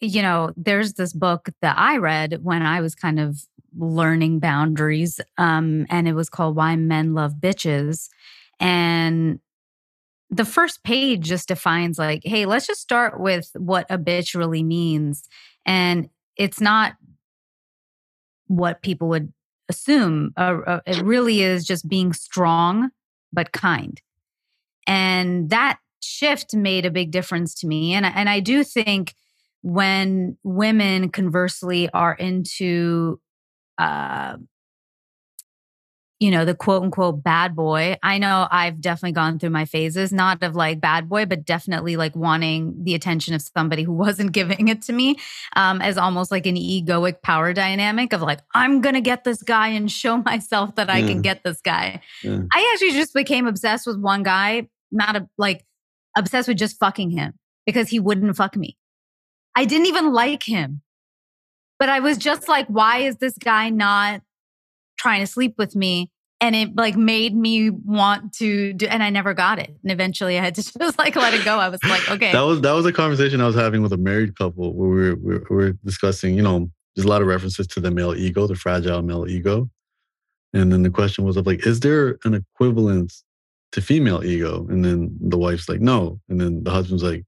you 0.00 0.23
know, 0.23 0.53
there's 0.56 0.95
this 0.95 1.12
book 1.12 1.50
that 1.61 1.77
I 1.79 1.97
read 1.97 2.41
when 2.43 2.62
I 2.62 2.81
was 2.81 2.95
kind 2.95 3.21
of 3.21 3.39
learning 3.77 4.41
boundaries, 4.41 5.21
um, 5.37 5.87
and 5.91 6.09
it 6.09 6.15
was 6.15 6.29
called 6.29 6.56
Why 6.56 6.77
Men 6.77 7.15
Love 7.15 7.35
Bitches. 7.41 8.09
And 8.61 9.41
the 10.31 10.45
first 10.45 10.83
page 10.83 11.27
just 11.27 11.49
defines, 11.49 11.99
like, 11.99 12.23
hey, 12.25 12.47
let's 12.47 12.67
just 12.67 12.81
start 12.81 13.21
with 13.21 13.50
what 13.55 13.87
a 13.89 13.99
bitch 13.99 14.35
really 14.35 14.62
means. 14.62 15.29
And 15.65 16.09
it's 16.37 16.61
not 16.61 16.95
what 18.47 18.83
people 18.83 19.09
would 19.09 19.33
assume. 19.69 20.33
Uh, 20.37 20.59
uh, 20.67 20.81
it 20.87 21.02
really 21.02 21.43
is 21.43 21.67
just 21.67 21.88
being 21.88 22.12
strong, 22.12 22.90
but 23.33 23.52
kind. 23.52 24.00
And 24.87 25.50
that 25.50 25.78
shift 26.02 26.55
made 26.55 26.87
a 26.87 26.90
big 26.90 27.11
difference 27.11 27.55
to 27.57 27.67
me. 27.67 27.93
And, 27.93 28.07
and 28.07 28.28
I 28.28 28.40
do 28.40 28.64
think 28.64 29.14
when 29.62 30.37
women 30.43 31.11
conversely 31.11 31.88
are 31.91 32.15
into, 32.15 33.21
uh, 33.79 34.37
you 36.21 36.33
know, 36.33 36.45
the 36.45 36.55
quote 36.55 36.83
unquote 36.83 37.23
bad 37.23 37.55
boy. 37.55 37.97
I 38.03 38.19
know 38.19 38.49
I've 38.50 38.81
definitely 38.81 39.12
gone 39.12 39.38
through 39.38 39.50
my 39.50 39.65
phases, 39.65 40.12
not 40.12 40.43
of 40.43 40.57
like 40.57 40.81
bad 40.81 41.09
boy, 41.09 41.27
but 41.27 41.45
definitely 41.45 41.97
like 41.97 42.17
wanting 42.17 42.75
the 42.83 42.95
attention 42.95 43.35
of 43.35 43.43
somebody 43.43 43.85
who 43.85 43.93
wasn't 43.95 44.33
giving 44.33 44.69
it 44.69 44.83
to 44.83 44.93
me 44.93 45.17
um, 45.55 45.81
as 45.81 45.97
almost 45.97 46.31
like 46.31 46.47
an 46.47 46.57
egoic 46.57 47.23
power 47.23 47.53
dynamic 47.53 48.12
of 48.12 48.21
like, 48.21 48.41
I'm 48.53 48.81
going 48.81 48.95
to 48.95 49.00
get 49.00 49.25
this 49.25 49.43
guy 49.43 49.69
and 49.69 49.91
show 49.91 50.17
myself 50.25 50.75
that 50.75 50.91
I 50.91 51.03
can 51.03 51.23
get 51.23 51.45
this 51.45 51.61
guy. 51.61 52.00
Yeah. 52.23 52.41
I 52.53 52.71
actually 52.73 52.93
just 52.93 53.15
became 53.15 53.47
obsessed 53.47 53.87
with 53.87 54.00
one 54.00 54.25
guy, 54.25 54.69
not 54.91 55.17
a, 55.17 55.29
like 55.38 55.65
obsessed 56.17 56.49
with 56.49 56.59
just 56.59 56.79
fucking 56.79 57.11
him 57.11 57.35
because 57.65 57.88
he 57.88 58.00
wouldn't 58.00 58.37
fuck 58.37 58.57
me. 58.57 58.77
I 59.59 59.65
didn't 59.65 59.87
even 59.87 60.12
like 60.12 60.45
him. 60.45 60.83
But 61.81 61.88
I 61.88 61.99
was 61.99 62.17
just 62.17 62.47
like, 62.47 62.69
why 62.69 62.99
is 62.99 63.17
this 63.17 63.37
guy 63.37 63.71
not 63.71 64.23
trying 65.00 65.21
to 65.21 65.27
sleep 65.27 65.57
with 65.59 65.75
me? 65.75 66.12
And 66.41 66.55
it 66.55 66.77
like 66.77 66.97
made 66.97 67.35
me 67.35 67.71
want 67.71 68.35
to 68.35 68.73
do, 68.73 68.87
and 68.87 69.03
I 69.03 69.11
never 69.11 69.35
got 69.35 69.59
it. 69.59 69.77
And 69.83 69.91
eventually 69.91 70.38
I 70.38 70.45
had 70.45 70.55
to 70.55 70.62
just 70.79 70.97
like 70.97 71.17
let 71.17 71.35
it 71.35 71.45
go. 71.45 71.59
I 71.59 71.71
was 71.71 71.83
like, 71.83 72.09
okay. 72.09 72.31
that 72.31 72.43
was, 72.43 72.61
that 72.61 72.71
was 72.71 72.87
a 72.87 72.93
conversation 72.93 73.41
I 73.41 73.47
was 73.47 73.57
having 73.57 73.83
with 73.83 73.93
a 73.93 73.97
married 73.97 74.38
couple 74.38 74.73
where 74.75 74.88
we 74.88 74.97
were, 74.97 75.17
we 75.17 75.35
were, 75.35 75.47
we 75.50 75.57
were 75.57 75.73
discussing, 75.85 76.37
you 76.37 76.43
know, 76.43 76.71
there's 76.95 77.07
a 77.07 77.09
lot 77.09 77.21
of 77.21 77.27
references 77.27 77.67
to 77.67 77.81
the 77.81 77.91
male 77.91 78.15
ego, 78.15 78.47
the 78.47 78.55
fragile 78.55 79.03
male 79.03 79.27
ego. 79.27 79.69
And 80.55 80.73
then 80.73 80.85
the 80.85 80.91
question 80.91 81.25
was 81.25 81.37
of 81.37 81.49
like, 81.49 81.67
is 81.67 81.81
there 81.81 82.17
an 82.25 82.35
equivalence 82.35 83.25
to 83.73 83.83
female 83.83 84.25
ego. 84.25 84.67
And 84.69 84.85
then 84.85 85.17
the 85.21 85.38
wife's 85.38 85.69
like, 85.69 85.81
no. 85.81 86.21
And 86.29 86.41
then 86.41 86.65
the 86.65 86.71
husband's 86.71 87.03
like, 87.03 87.25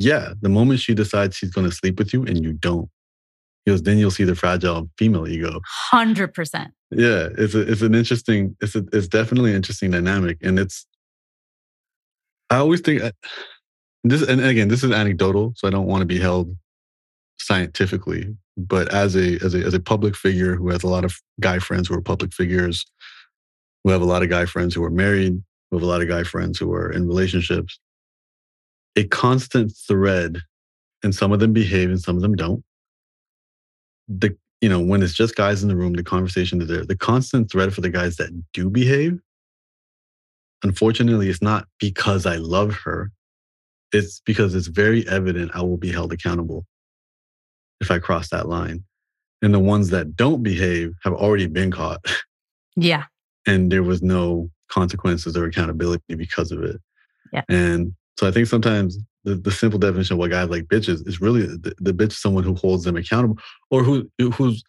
yeah. 0.00 0.32
The 0.40 0.48
moment 0.48 0.80
she 0.80 0.94
decides 0.94 1.36
she's 1.36 1.50
going 1.50 1.68
to 1.68 1.76
sleep 1.76 1.98
with 1.98 2.14
you 2.14 2.24
and 2.24 2.42
you 2.42 2.54
don't, 2.54 2.88
he 3.64 3.70
goes, 3.70 3.82
then 3.82 3.98
you'll 3.98 4.10
see 4.10 4.24
the 4.24 4.34
fragile 4.34 4.88
female 4.96 5.28
ego. 5.28 5.60
Hundred 5.66 6.32
percent. 6.32 6.72
Yeah, 6.90 7.28
it's 7.36 7.54
a, 7.54 7.60
it's 7.60 7.82
an 7.82 7.94
interesting, 7.94 8.56
it's 8.62 8.74
a, 8.74 8.84
it's 8.94 9.08
definitely 9.08 9.50
an 9.50 9.56
interesting 9.56 9.90
dynamic, 9.90 10.38
and 10.42 10.58
it's. 10.58 10.86
I 12.48 12.56
always 12.56 12.80
think 12.80 13.02
this, 14.02 14.26
and 14.26 14.40
again, 14.40 14.68
this 14.68 14.82
is 14.82 14.90
anecdotal, 14.90 15.52
so 15.56 15.68
I 15.68 15.70
don't 15.70 15.86
want 15.86 16.00
to 16.00 16.06
be 16.06 16.18
held 16.18 16.56
scientifically, 17.38 18.34
but 18.56 18.92
as 18.94 19.14
a 19.14 19.36
as 19.44 19.54
a 19.54 19.58
as 19.58 19.74
a 19.74 19.80
public 19.80 20.16
figure 20.16 20.56
who 20.56 20.70
has 20.70 20.82
a 20.82 20.88
lot 20.88 21.04
of 21.04 21.14
guy 21.40 21.58
friends 21.58 21.88
who 21.88 21.94
are 21.94 22.02
public 22.02 22.32
figures, 22.32 22.86
who 23.84 23.90
have 23.90 24.00
a 24.00 24.06
lot 24.06 24.22
of 24.22 24.30
guy 24.30 24.46
friends 24.46 24.74
who 24.74 24.82
are 24.82 24.90
married, 24.90 25.40
who 25.70 25.76
have 25.76 25.84
a 25.84 25.86
lot 25.86 26.00
of 26.00 26.08
guy 26.08 26.24
friends 26.24 26.58
who 26.58 26.72
are 26.72 26.90
in 26.90 27.06
relationships, 27.06 27.78
a 29.00 29.04
constant 29.08 29.72
thread, 29.88 30.38
and 31.02 31.14
some 31.14 31.32
of 31.32 31.40
them 31.40 31.52
behave 31.52 31.88
and 31.88 32.00
some 32.00 32.16
of 32.16 32.22
them 32.22 32.36
don't. 32.36 32.62
The 34.08 34.36
you 34.60 34.68
know 34.68 34.80
when 34.80 35.02
it's 35.02 35.14
just 35.14 35.36
guys 35.36 35.62
in 35.62 35.68
the 35.68 35.76
room, 35.76 35.94
the 35.94 36.02
conversation 36.02 36.60
is 36.60 36.68
there. 36.68 36.84
The 36.84 36.96
constant 36.96 37.50
thread 37.50 37.72
for 37.72 37.80
the 37.80 37.88
guys 37.90 38.16
that 38.16 38.30
do 38.52 38.68
behave, 38.68 39.18
unfortunately, 40.62 41.28
it's 41.30 41.40
not 41.42 41.66
because 41.78 42.26
I 42.26 42.36
love 42.36 42.74
her. 42.84 43.10
It's 43.92 44.20
because 44.24 44.54
it's 44.54 44.68
very 44.68 45.08
evident 45.08 45.50
I 45.54 45.62
will 45.62 45.78
be 45.78 45.90
held 45.90 46.12
accountable 46.12 46.66
if 47.80 47.90
I 47.90 47.98
cross 47.98 48.28
that 48.30 48.48
line. 48.48 48.84
And 49.42 49.54
the 49.54 49.58
ones 49.58 49.88
that 49.90 50.14
don't 50.14 50.42
behave 50.42 50.92
have 51.02 51.14
already 51.14 51.46
been 51.46 51.70
caught. 51.70 52.00
Yeah. 52.76 53.06
and 53.48 53.70
there 53.70 53.82
was 53.82 54.00
no 54.00 54.48
consequences 54.68 55.36
or 55.36 55.44
accountability 55.44 56.14
because 56.14 56.52
of 56.52 56.62
it. 56.62 56.80
Yeah. 57.32 57.42
And 57.48 57.94
so 58.20 58.28
I 58.28 58.32
think 58.32 58.48
sometimes 58.48 58.98
the, 59.24 59.34
the 59.34 59.50
simple 59.50 59.78
definition 59.78 60.12
of 60.12 60.18
what 60.18 60.30
guys 60.30 60.50
like 60.50 60.64
bitches 60.64 61.08
is 61.08 61.22
really 61.22 61.46
the, 61.46 61.72
the 61.78 61.94
bitch 61.94 62.08
is 62.10 62.20
someone 62.20 62.44
who 62.44 62.54
holds 62.54 62.84
them 62.84 62.94
accountable 62.94 63.38
or 63.70 63.82
who 63.82 64.10
who's 64.34 64.62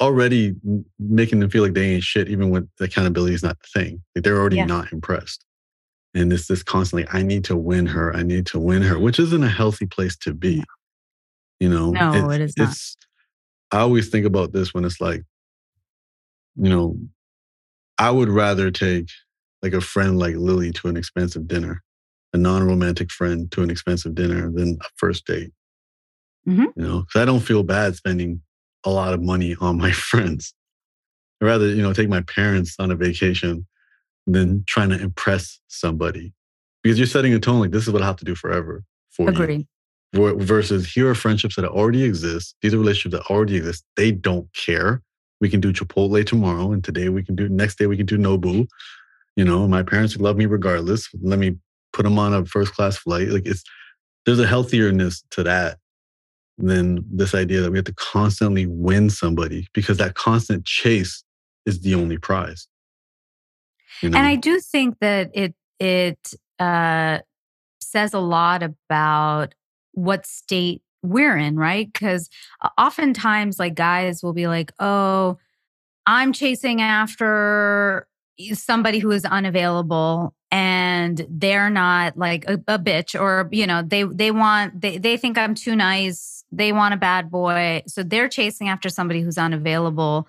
already 0.00 0.54
making 1.00 1.40
them 1.40 1.50
feel 1.50 1.64
like 1.64 1.74
they 1.74 1.94
ain't 1.94 2.04
shit 2.04 2.28
even 2.28 2.50
when 2.50 2.68
accountability 2.78 3.34
is 3.34 3.42
not 3.42 3.58
the 3.58 3.80
thing. 3.80 4.00
Like 4.14 4.22
they're 4.22 4.38
already 4.38 4.58
Yeah. 4.58 4.66
not 4.66 4.92
impressed. 4.92 5.44
And 6.14 6.32
it's 6.32 6.46
this 6.46 6.62
constantly, 6.62 7.08
I 7.12 7.22
need 7.22 7.42
to 7.46 7.56
win 7.56 7.86
her, 7.86 8.14
I 8.14 8.22
need 8.22 8.46
to 8.46 8.60
win 8.60 8.82
her, 8.82 9.00
which 9.00 9.18
isn't 9.18 9.42
a 9.42 9.48
healthy 9.48 9.86
place 9.86 10.16
to 10.18 10.32
be. 10.32 10.62
You 11.58 11.70
know, 11.70 11.90
No, 11.90 12.30
it 12.30 12.40
is 12.40 12.56
not. 12.56 12.68
It's 12.68 12.96
I 13.72 13.80
always 13.80 14.10
think 14.10 14.26
about 14.26 14.52
this 14.52 14.72
when 14.72 14.84
it's 14.84 15.00
like, 15.00 15.24
you 16.54 16.70
know, 16.70 16.96
I 17.98 18.12
would 18.12 18.28
rather 18.28 18.70
take 18.70 19.08
like 19.60 19.72
a 19.72 19.80
friend 19.80 20.20
like 20.20 20.36
Lily 20.36 20.70
to 20.70 20.86
an 20.86 20.96
expensive 20.96 21.48
dinner, 21.48 21.82
a 22.32 22.38
non-romantic 22.38 23.10
friend 23.10 23.50
to 23.52 23.62
an 23.62 23.70
expensive 23.70 24.14
dinner 24.14 24.50
than 24.50 24.78
a 24.80 24.86
first 24.96 25.26
date. 25.26 25.50
Mhm. 26.46 26.66
You 26.76 26.82
know, 26.82 27.00
because 27.00 27.20
I 27.20 27.24
don't 27.24 27.40
feel 27.40 27.62
bad 27.62 27.94
spending 27.96 28.40
a 28.84 28.90
lot 28.90 29.14
of 29.14 29.22
money 29.22 29.54
on 29.60 29.78
my 29.78 29.90
friends. 30.10 30.54
I'd 31.40 31.46
rather, 31.46 31.68
you 31.68 31.82
know, 31.82 31.92
take 31.92 32.08
my 32.08 32.22
parents 32.22 32.76
on 32.78 32.90
a 32.90 32.96
vacation 32.96 33.66
than 34.26 34.64
trying 34.66 34.90
to 34.90 35.00
impress 35.00 35.60
somebody. 35.68 36.32
Because 36.82 36.98
you're 36.98 37.06
setting 37.06 37.34
a 37.34 37.38
tone 37.38 37.60
like 37.60 37.70
this 37.70 37.86
is 37.86 37.92
what 37.92 38.02
I 38.02 38.06
have 38.06 38.16
to 38.16 38.24
do 38.24 38.34
forever 38.34 38.82
for 39.10 39.24
you. 39.24 39.28
Agreed. 39.32 39.66
Ver- 40.14 40.34
Versus 40.34 40.92
here 40.92 41.08
are 41.08 41.14
friendships 41.14 41.56
that 41.56 41.64
already 41.64 42.02
exist. 42.02 42.56
These 42.60 42.74
are 42.74 42.78
relationships 42.78 43.14
that 43.14 43.32
already 43.32 43.56
exist. 43.56 43.84
They 43.96 44.10
don't 44.12 44.48
care. 44.54 45.00
We 45.40 45.48
can 45.48 45.60
do 45.60 45.72
Chipotle 45.72 46.24
tomorrow, 46.26 46.72
and 46.72 46.84
today 46.84 47.08
we 47.08 47.22
can 47.24 47.34
do 47.34 47.48
next 47.48 47.76
day 47.78 47.86
we 47.86 47.96
can 47.96 48.06
do 48.06 48.18
Nobu. 48.18 48.66
You 49.36 49.44
know, 49.44 49.66
my 49.66 49.82
parents 49.82 50.16
love 50.18 50.36
me 50.36 50.46
regardless. 50.46 51.08
Let 51.20 51.38
me 51.38 51.56
put 51.92 52.04
them 52.04 52.18
on 52.18 52.34
a 52.34 52.44
first 52.44 52.74
class 52.74 52.96
flight. 52.96 53.28
Like 53.28 53.46
it's 53.46 53.62
there's 54.26 54.38
a 54.38 54.46
healthierness 54.46 55.24
to 55.30 55.42
that 55.42 55.78
than 56.58 57.04
this 57.10 57.34
idea 57.34 57.60
that 57.60 57.70
we 57.70 57.78
have 57.78 57.84
to 57.86 57.94
constantly 57.94 58.66
win 58.66 59.10
somebody 59.10 59.66
because 59.72 59.98
that 59.98 60.14
constant 60.14 60.64
chase 60.64 61.24
is 61.66 61.80
the 61.80 61.94
only 61.94 62.18
prize. 62.18 62.68
You 64.00 64.10
know? 64.10 64.18
And 64.18 64.26
I 64.26 64.36
do 64.36 64.60
think 64.60 64.98
that 65.00 65.30
it 65.34 65.54
it 65.78 66.34
uh, 66.58 67.18
says 67.80 68.14
a 68.14 68.20
lot 68.20 68.62
about 68.62 69.54
what 69.92 70.26
state 70.26 70.82
we're 71.02 71.36
in, 71.36 71.56
right? 71.56 71.92
Because 71.92 72.28
oftentimes, 72.78 73.58
like 73.58 73.74
guys 73.74 74.22
will 74.22 74.32
be 74.32 74.46
like, 74.46 74.72
"Oh, 74.78 75.38
I'm 76.06 76.32
chasing 76.32 76.80
after 76.80 78.06
somebody 78.52 78.98
who 78.98 79.10
is 79.10 79.24
unavailable." 79.24 80.34
And 80.52 81.26
they're 81.30 81.70
not 81.70 82.18
like 82.18 82.44
a, 82.46 82.54
a 82.68 82.78
bitch, 82.78 83.18
or 83.18 83.48
you 83.50 83.66
know, 83.66 83.82
they 83.82 84.04
they 84.04 84.30
want 84.30 84.78
they 84.82 84.98
they 84.98 85.16
think 85.16 85.38
I'm 85.38 85.54
too 85.54 85.74
nice. 85.74 86.44
They 86.52 86.72
want 86.72 86.92
a 86.92 86.98
bad 86.98 87.30
boy, 87.30 87.82
so 87.86 88.02
they're 88.02 88.28
chasing 88.28 88.68
after 88.68 88.90
somebody 88.90 89.22
who's 89.22 89.38
unavailable 89.38 90.28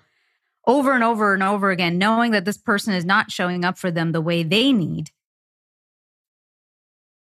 over 0.66 0.92
and 0.92 1.04
over 1.04 1.34
and 1.34 1.42
over 1.42 1.70
again, 1.70 1.98
knowing 1.98 2.30
that 2.30 2.46
this 2.46 2.56
person 2.56 2.94
is 2.94 3.04
not 3.04 3.30
showing 3.30 3.66
up 3.66 3.76
for 3.76 3.90
them 3.90 4.12
the 4.12 4.22
way 4.22 4.42
they 4.42 4.72
need. 4.72 5.10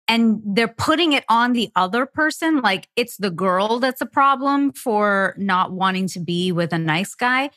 And 0.06 0.40
they're 0.44 0.68
putting 0.68 1.12
it 1.12 1.24
on 1.28 1.54
the 1.54 1.70
other 1.74 2.06
person, 2.06 2.60
like 2.60 2.88
it's 2.94 3.16
the 3.16 3.30
girl 3.30 3.80
that's 3.80 4.00
a 4.00 4.06
problem 4.06 4.72
for 4.72 5.34
not 5.38 5.72
wanting 5.72 6.06
to 6.08 6.20
be 6.20 6.52
with 6.52 6.72
a 6.72 6.78
nice 6.78 7.14
guy 7.16 7.50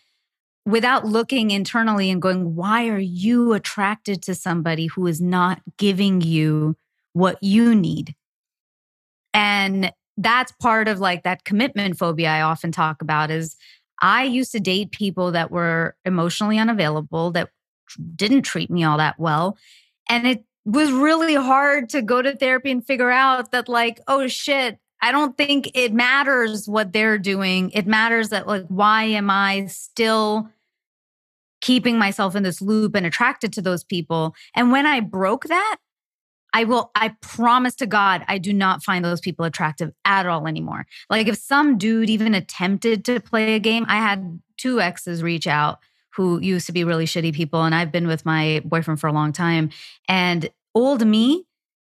without 0.65 1.05
looking 1.05 1.51
internally 1.51 2.09
and 2.09 2.21
going, 2.21 2.55
why 2.55 2.87
are 2.87 2.99
you 2.99 3.53
attracted 3.53 4.21
to 4.23 4.35
somebody 4.35 4.87
who 4.87 5.05
is 5.07 5.21
not 5.21 5.61
giving 5.77 6.21
you 6.21 6.75
what 7.13 7.41
you 7.41 7.75
need? 7.75 8.15
And 9.33 9.91
that's 10.17 10.51
part 10.53 10.87
of 10.87 10.99
like 10.99 11.23
that 11.23 11.43
commitment 11.43 11.97
phobia 11.97 12.29
I 12.29 12.41
often 12.41 12.71
talk 12.71 13.01
about 13.01 13.29
is 13.29 13.55
I 14.01 14.23
used 14.23 14.51
to 14.53 14.59
date 14.59 14.91
people 14.91 15.31
that 15.31 15.51
were 15.51 15.95
emotionally 16.03 16.57
unavailable, 16.57 17.31
that 17.31 17.49
didn't 18.15 18.41
treat 18.43 18.69
me 18.69 18.83
all 18.83 18.97
that 18.97 19.19
well. 19.19 19.57
And 20.09 20.25
it 20.25 20.45
was 20.65 20.91
really 20.91 21.35
hard 21.35 21.89
to 21.89 22.01
go 22.01 22.21
to 22.21 22.35
therapy 22.35 22.71
and 22.71 22.85
figure 22.85 23.11
out 23.11 23.51
that, 23.51 23.69
like, 23.69 23.99
oh 24.07 24.27
shit, 24.27 24.79
I 25.05 25.11
don't 25.11 25.37
think 25.37 25.69
it 25.75 25.93
matters 25.93 26.67
what 26.67 26.91
they're 26.91 27.19
doing. 27.19 27.69
It 27.75 27.85
matters 27.85 28.29
that, 28.29 28.47
like, 28.47 28.65
why 28.69 29.03
am 29.03 29.29
I 29.29 29.67
still 29.67 30.49
keeping 31.61 31.99
myself 31.99 32.35
in 32.35 32.41
this 32.41 32.59
loop 32.59 32.95
and 32.95 33.05
attracted 33.05 33.53
to 33.53 33.61
those 33.61 33.83
people? 33.83 34.33
And 34.55 34.71
when 34.71 34.87
I 34.87 35.01
broke 35.01 35.43
that, 35.43 35.77
I 36.55 36.63
will, 36.63 36.89
I 36.95 37.09
promise 37.21 37.75
to 37.75 37.85
God, 37.85 38.25
I 38.27 38.39
do 38.39 38.51
not 38.51 38.81
find 38.81 39.05
those 39.05 39.21
people 39.21 39.45
attractive 39.45 39.91
at 40.05 40.25
all 40.25 40.47
anymore. 40.47 40.87
Like 41.07 41.27
if 41.27 41.37
some 41.37 41.77
dude 41.77 42.09
even 42.09 42.33
attempted 42.33 43.05
to 43.05 43.19
play 43.19 43.53
a 43.53 43.59
game, 43.59 43.85
I 43.87 43.97
had 43.97 44.39
two 44.57 44.81
exes 44.81 45.21
reach 45.21 45.45
out 45.45 45.77
who 46.15 46.39
used 46.39 46.65
to 46.65 46.71
be 46.71 46.83
really 46.83 47.05
shitty 47.05 47.35
people. 47.35 47.61
And 47.63 47.75
I've 47.75 47.91
been 47.91 48.07
with 48.07 48.25
my 48.25 48.63
boyfriend 48.65 48.99
for 48.99 49.05
a 49.05 49.13
long 49.13 49.33
time. 49.33 49.69
And 50.09 50.49
old 50.73 51.05
me 51.05 51.45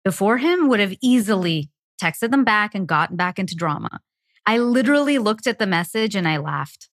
before 0.04 0.36
him 0.36 0.68
would 0.68 0.80
have 0.80 0.94
easily 1.00 1.70
texted 2.02 2.30
them 2.30 2.44
back 2.44 2.74
and 2.74 2.86
gotten 2.86 3.16
back 3.16 3.38
into 3.38 3.54
drama. 3.54 4.00
I 4.46 4.58
literally 4.58 5.18
looked 5.18 5.46
at 5.46 5.58
the 5.58 5.66
message 5.66 6.14
and 6.14 6.26
I 6.26 6.38
laughed. 6.38 6.88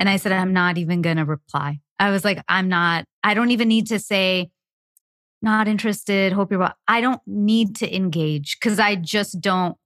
And 0.00 0.08
I 0.08 0.16
said, 0.16 0.32
I'm 0.32 0.52
not 0.52 0.78
even 0.78 1.02
going 1.02 1.18
to 1.18 1.24
reply. 1.24 1.80
I 1.98 2.10
was 2.10 2.24
like, 2.24 2.42
I'm 2.48 2.68
not, 2.68 3.04
I 3.22 3.34
don't 3.34 3.50
even 3.50 3.68
need 3.68 3.88
to 3.88 3.98
say, 3.98 4.50
not 5.42 5.68
interested. 5.68 6.32
Hope 6.32 6.50
you're 6.50 6.60
well. 6.60 6.74
I 6.88 7.00
don't 7.00 7.20
need 7.26 7.76
to 7.76 7.94
engage 7.94 8.58
because 8.58 8.78
I 8.78 8.94
just 8.94 9.40
don't. 9.40 9.76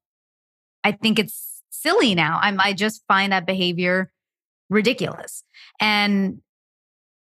I 0.85 0.93
think 0.93 1.19
it's 1.19 1.63
silly 1.71 2.15
now. 2.15 2.39
I'm. 2.43 2.61
I 2.61 2.73
just 2.73 3.03
find 3.09 3.33
that 3.33 3.47
behavior 3.47 4.13
ridiculous. 4.69 5.43
And, 5.81 6.41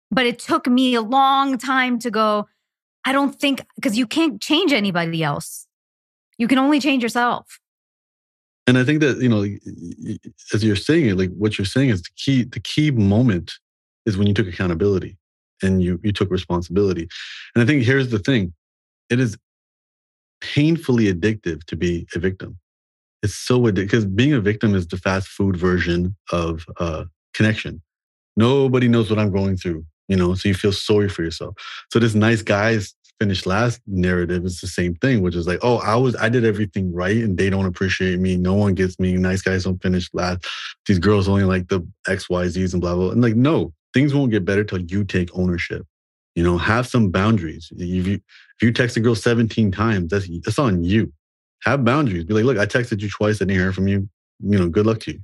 but 0.10 0.26
it 0.26 0.40
took 0.40 0.68
me 0.68 0.96
a 0.96 1.02
long 1.02 1.58
time 1.58 2.00
to 2.00 2.12
go. 2.12 2.48
I 3.06 3.12
don't 3.14 3.40
think 3.40 3.62
because 3.76 3.98
you 3.98 4.08
can't 4.08 4.42
change 4.42 4.74
anybody 4.74 5.24
else. 5.24 5.67
You 6.38 6.48
can 6.48 6.58
only 6.58 6.80
change 6.80 7.04
yourself. 7.04 7.60
And 8.68 8.78
I 8.78 8.84
think 8.84 9.00
that 9.00 9.18
you 9.18 9.30
know, 9.30 9.44
as 10.54 10.64
you're 10.64 10.76
saying 10.76 11.08
it, 11.08 11.18
like 11.18 11.32
what 11.32 11.58
you're 11.58 11.66
saying 11.66 11.90
is 11.90 12.02
the 12.02 12.10
key. 12.18 12.44
The 12.44 12.60
key 12.60 12.92
moment 12.92 13.54
is 14.06 14.18
when 14.18 14.28
you 14.28 14.34
took 14.34 14.48
accountability 14.48 15.18
and 15.62 15.82
you 15.82 16.00
you 16.04 16.12
took 16.12 16.30
responsibility. 16.30 17.08
And 17.56 17.64
I 17.64 17.66
think 17.66 17.84
here's 17.84 18.10
the 18.10 18.20
thing: 18.20 18.54
it 19.10 19.20
is 19.20 19.38
painfully 20.42 21.12
addictive 21.12 21.64
to 21.66 21.76
be 21.76 22.08
a 22.14 22.20
victim. 22.20 22.58
It's 23.24 23.36
so 23.36 23.62
addictive 23.62 23.76
because 23.76 24.06
being 24.06 24.34
a 24.34 24.42
victim 24.42 24.76
is 24.76 24.88
the 24.88 24.98
fast 24.98 25.28
food 25.28 25.56
version 25.56 26.16
of 26.32 26.66
uh, 26.78 27.06
connection. 27.34 27.82
Nobody 28.36 28.88
knows 28.88 29.10
what 29.10 29.18
I'm 29.18 29.32
going 29.32 29.58
through, 29.58 29.84
you 30.08 30.16
know, 30.16 30.36
so 30.36 30.48
you 30.48 30.54
feel 30.54 30.72
sorry 30.72 31.10
for 31.10 31.24
yourself. 31.24 31.56
So 31.92 32.00
this 32.00 32.14
nice 32.14 32.44
guys 32.44 32.94
finished 33.20 33.46
last 33.46 33.82
narrative 33.88 34.46
is 34.46 34.62
the 34.62 34.68
same 34.68 34.96
thing, 34.96 35.22
which 35.22 35.36
is 35.36 35.48
like, 35.48 35.60
oh, 35.62 35.78
I 35.78 35.96
was 35.96 36.16
I 36.16 36.30
did 36.30 36.46
everything 36.46 36.94
right 36.94 37.18
and 37.18 37.38
they 37.38 37.50
don't 37.50 37.66
appreciate 37.66 38.20
me. 38.20 38.38
No 38.38 38.54
one 38.54 38.74
gets 38.74 39.00
me. 39.00 39.14
Nice 39.14 39.42
guys 39.42 39.64
don't 39.64 39.82
finish 39.82 40.10
last. 40.14 40.46
These 40.86 41.00
girls 41.00 41.28
only 41.28 41.44
like 41.44 41.68
the 41.68 41.88
XYZs 42.08 42.74
and 42.74 42.82
blah 42.82 42.96
blah. 42.96 43.12
And 43.12 43.22
like, 43.22 43.36
no, 43.36 43.74
things 43.94 44.14
won't 44.14 44.32
get 44.32 44.46
better 44.46 44.64
till 44.64 44.82
you 44.82 45.04
take 45.04 45.30
ownership. 45.38 45.86
You 46.36 46.44
know, 46.44 46.58
have 46.58 46.88
some 46.88 47.10
boundaries. 47.10 47.72
If 47.76 48.08
you 48.08 48.16
if 48.16 48.62
you 48.62 48.72
text 48.72 48.98
a 48.98 49.00
girl 49.00 49.16
17 49.16 49.72
times, 49.72 50.12
that's 50.12 50.30
that's 50.44 50.60
on 50.60 50.84
you. 50.84 51.12
Have 51.64 51.84
boundaries. 51.84 52.26
Be 52.26 52.36
like, 52.36 52.46
look, 52.46 52.58
I 52.58 52.66
texted 52.66 53.02
you 53.02 53.10
twice, 53.10 53.38
I 53.38 53.46
didn't 53.46 53.60
hear 53.60 53.74
from 53.74 53.88
you. 53.88 54.08
You 54.40 54.60
know, 54.60 54.70
good 54.70 54.86
luck 54.86 55.00
to 55.02 55.14
you. 55.14 55.20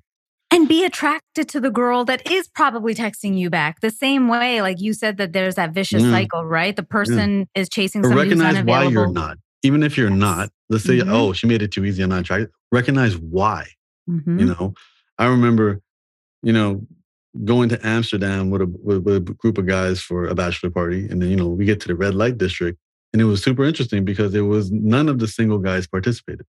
And 0.54 0.68
be 0.68 0.86
attracted 0.86 1.50
to 1.50 1.60
the 1.60 1.72
girl 1.72 2.06
that 2.06 2.30
is 2.30 2.48
probably 2.48 2.94
texting 2.94 3.38
you 3.38 3.50
back 3.50 3.82
the 3.82 3.90
same 3.90 4.28
way. 4.28 4.62
Like 4.62 4.80
you 4.80 4.94
said 4.94 5.18
that 5.18 5.34
there's 5.34 5.56
that 5.56 5.72
vicious 5.74 6.04
Yeah. 6.04 6.12
cycle, 6.12 6.46
right? 6.46 6.76
The 6.76 6.84
person 6.84 7.48
is 7.56 7.70
chasing 7.70 8.04
somebody 8.04 8.30
who's 8.30 8.40
recognize 8.40 8.64
why 8.66 8.84
you're 8.88 9.12
not. 9.12 9.38
Even 9.64 9.82
if 9.82 9.98
you're 9.98 10.10
Yes. 10.10 10.20
not, 10.20 10.50
let's 10.70 10.84
say, 10.84 11.00
Mhm. 11.00 11.10
oh, 11.10 11.34
she 11.34 11.48
made 11.48 11.62
it 11.62 11.72
too 11.72 11.86
easy, 11.86 12.04
I'm 12.04 12.10
not 12.10 12.22
attracted. 12.22 12.50
Recognize 12.72 13.18
why. 13.18 13.68
Mhm. 14.10 14.40
You 14.40 14.46
know, 14.48 14.74
I 15.18 15.26
remember 15.28 15.82
you 16.46 16.52
know, 16.52 16.86
going 17.46 17.70
to 17.70 17.88
Amsterdam 17.88 18.50
with 18.50 18.62
a, 18.62 18.66
with, 18.66 19.04
with 19.04 19.16
a 19.16 19.20
group 19.22 19.58
of 19.58 19.66
guys 19.66 20.02
for 20.02 20.28
a 20.28 20.36
bachelor 20.36 20.70
party. 20.70 21.08
And 21.08 21.22
then, 21.22 21.30
you 21.30 21.38
know, 21.38 21.48
we 21.48 21.64
get 21.64 21.80
to 21.80 21.88
the 21.88 21.96
red 21.96 22.14
light 22.14 22.38
district 22.38 22.78
and 23.14 23.22
it 23.22 23.26
was 23.26 23.42
super 23.42 23.64
interesting 23.64 24.04
because 24.04 24.36
it 24.36 24.42
was 24.42 24.70
none 24.70 25.08
of 25.08 25.20
the 25.20 25.28
single 25.28 25.58
guys 25.60 25.88
participated. 25.88 26.46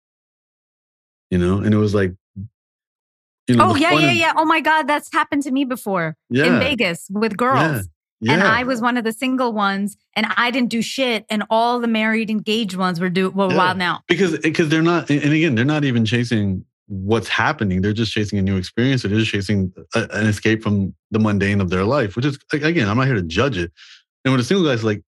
You 1.30 1.38
know, 1.38 1.58
and 1.58 1.72
it 1.72 1.78
was 1.78 1.94
like, 1.94 2.12
you 3.48 3.56
know, 3.56 3.70
oh 3.70 3.74
yeah, 3.76 3.92
yeah, 3.92 4.12
yeah. 4.12 4.32
Oh 4.36 4.44
my 4.44 4.60
God, 4.60 4.86
that's 4.86 5.12
happened 5.12 5.42
to 5.44 5.50
me 5.50 5.64
before 5.64 6.16
yeah. 6.30 6.44
in 6.44 6.58
Vegas 6.60 7.06
with 7.10 7.36
girls. 7.36 7.88
Yeah. 8.20 8.32
And 8.32 8.42
I 8.42 8.64
was 8.64 8.80
one 8.80 8.96
of 8.96 9.04
the 9.04 9.12
single 9.12 9.52
ones, 9.52 9.96
and 10.16 10.26
I 10.36 10.50
didn't 10.50 10.70
do 10.70 10.82
shit. 10.82 11.24
And 11.30 11.44
all 11.50 11.78
the 11.78 11.86
married, 11.86 12.30
engaged 12.30 12.74
ones 12.74 13.00
were 13.00 13.08
do 13.08 13.30
were 13.30 13.50
yeah. 13.50 13.56
wild 13.56 13.78
now 13.78 14.02
because 14.08 14.34
eh, 14.34 14.38
because 14.42 14.68
they're 14.68 14.82
not. 14.82 15.08
And 15.08 15.32
again, 15.32 15.54
they're 15.54 15.64
not 15.64 15.84
even 15.84 16.04
chasing 16.04 16.64
what's 16.88 17.28
happening. 17.28 17.80
They're 17.80 17.92
just 17.92 18.12
chasing 18.12 18.38
a 18.38 18.42
new 18.42 18.56
experience. 18.56 19.04
Or 19.04 19.08
they're 19.08 19.20
just 19.20 19.30
chasing 19.30 19.72
a, 19.94 20.08
an 20.12 20.26
escape 20.26 20.62
from 20.62 20.94
the 21.10 21.18
mundane 21.18 21.60
of 21.60 21.70
their 21.70 21.84
life. 21.84 22.16
Which 22.16 22.24
is 22.24 22.38
again, 22.52 22.88
I'm 22.88 22.96
not 22.96 23.06
here 23.06 23.14
to 23.14 23.22
judge 23.22 23.56
it. 23.56 23.72
And 24.24 24.32
when 24.32 24.40
a 24.40 24.44
single 24.44 24.66
guy's 24.66 24.82
like, 24.82 25.02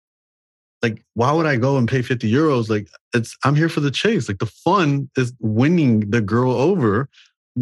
like, 0.82 1.04
why 1.14 1.32
would 1.32 1.46
I 1.46 1.56
go 1.56 1.76
and 1.76 1.88
pay 1.88 2.02
50 2.02 2.30
euros? 2.30 2.70
Like, 2.70 2.88
it's 3.12 3.36
I'm 3.44 3.54
here 3.54 3.68
for 3.68 3.80
the 3.80 3.90
chase. 3.90 4.28
Like, 4.28 4.38
the 4.38 4.46
fun 4.46 5.10
is 5.16 5.32
winning 5.40 6.10
the 6.10 6.20
girl 6.20 6.52
over. 6.52 7.08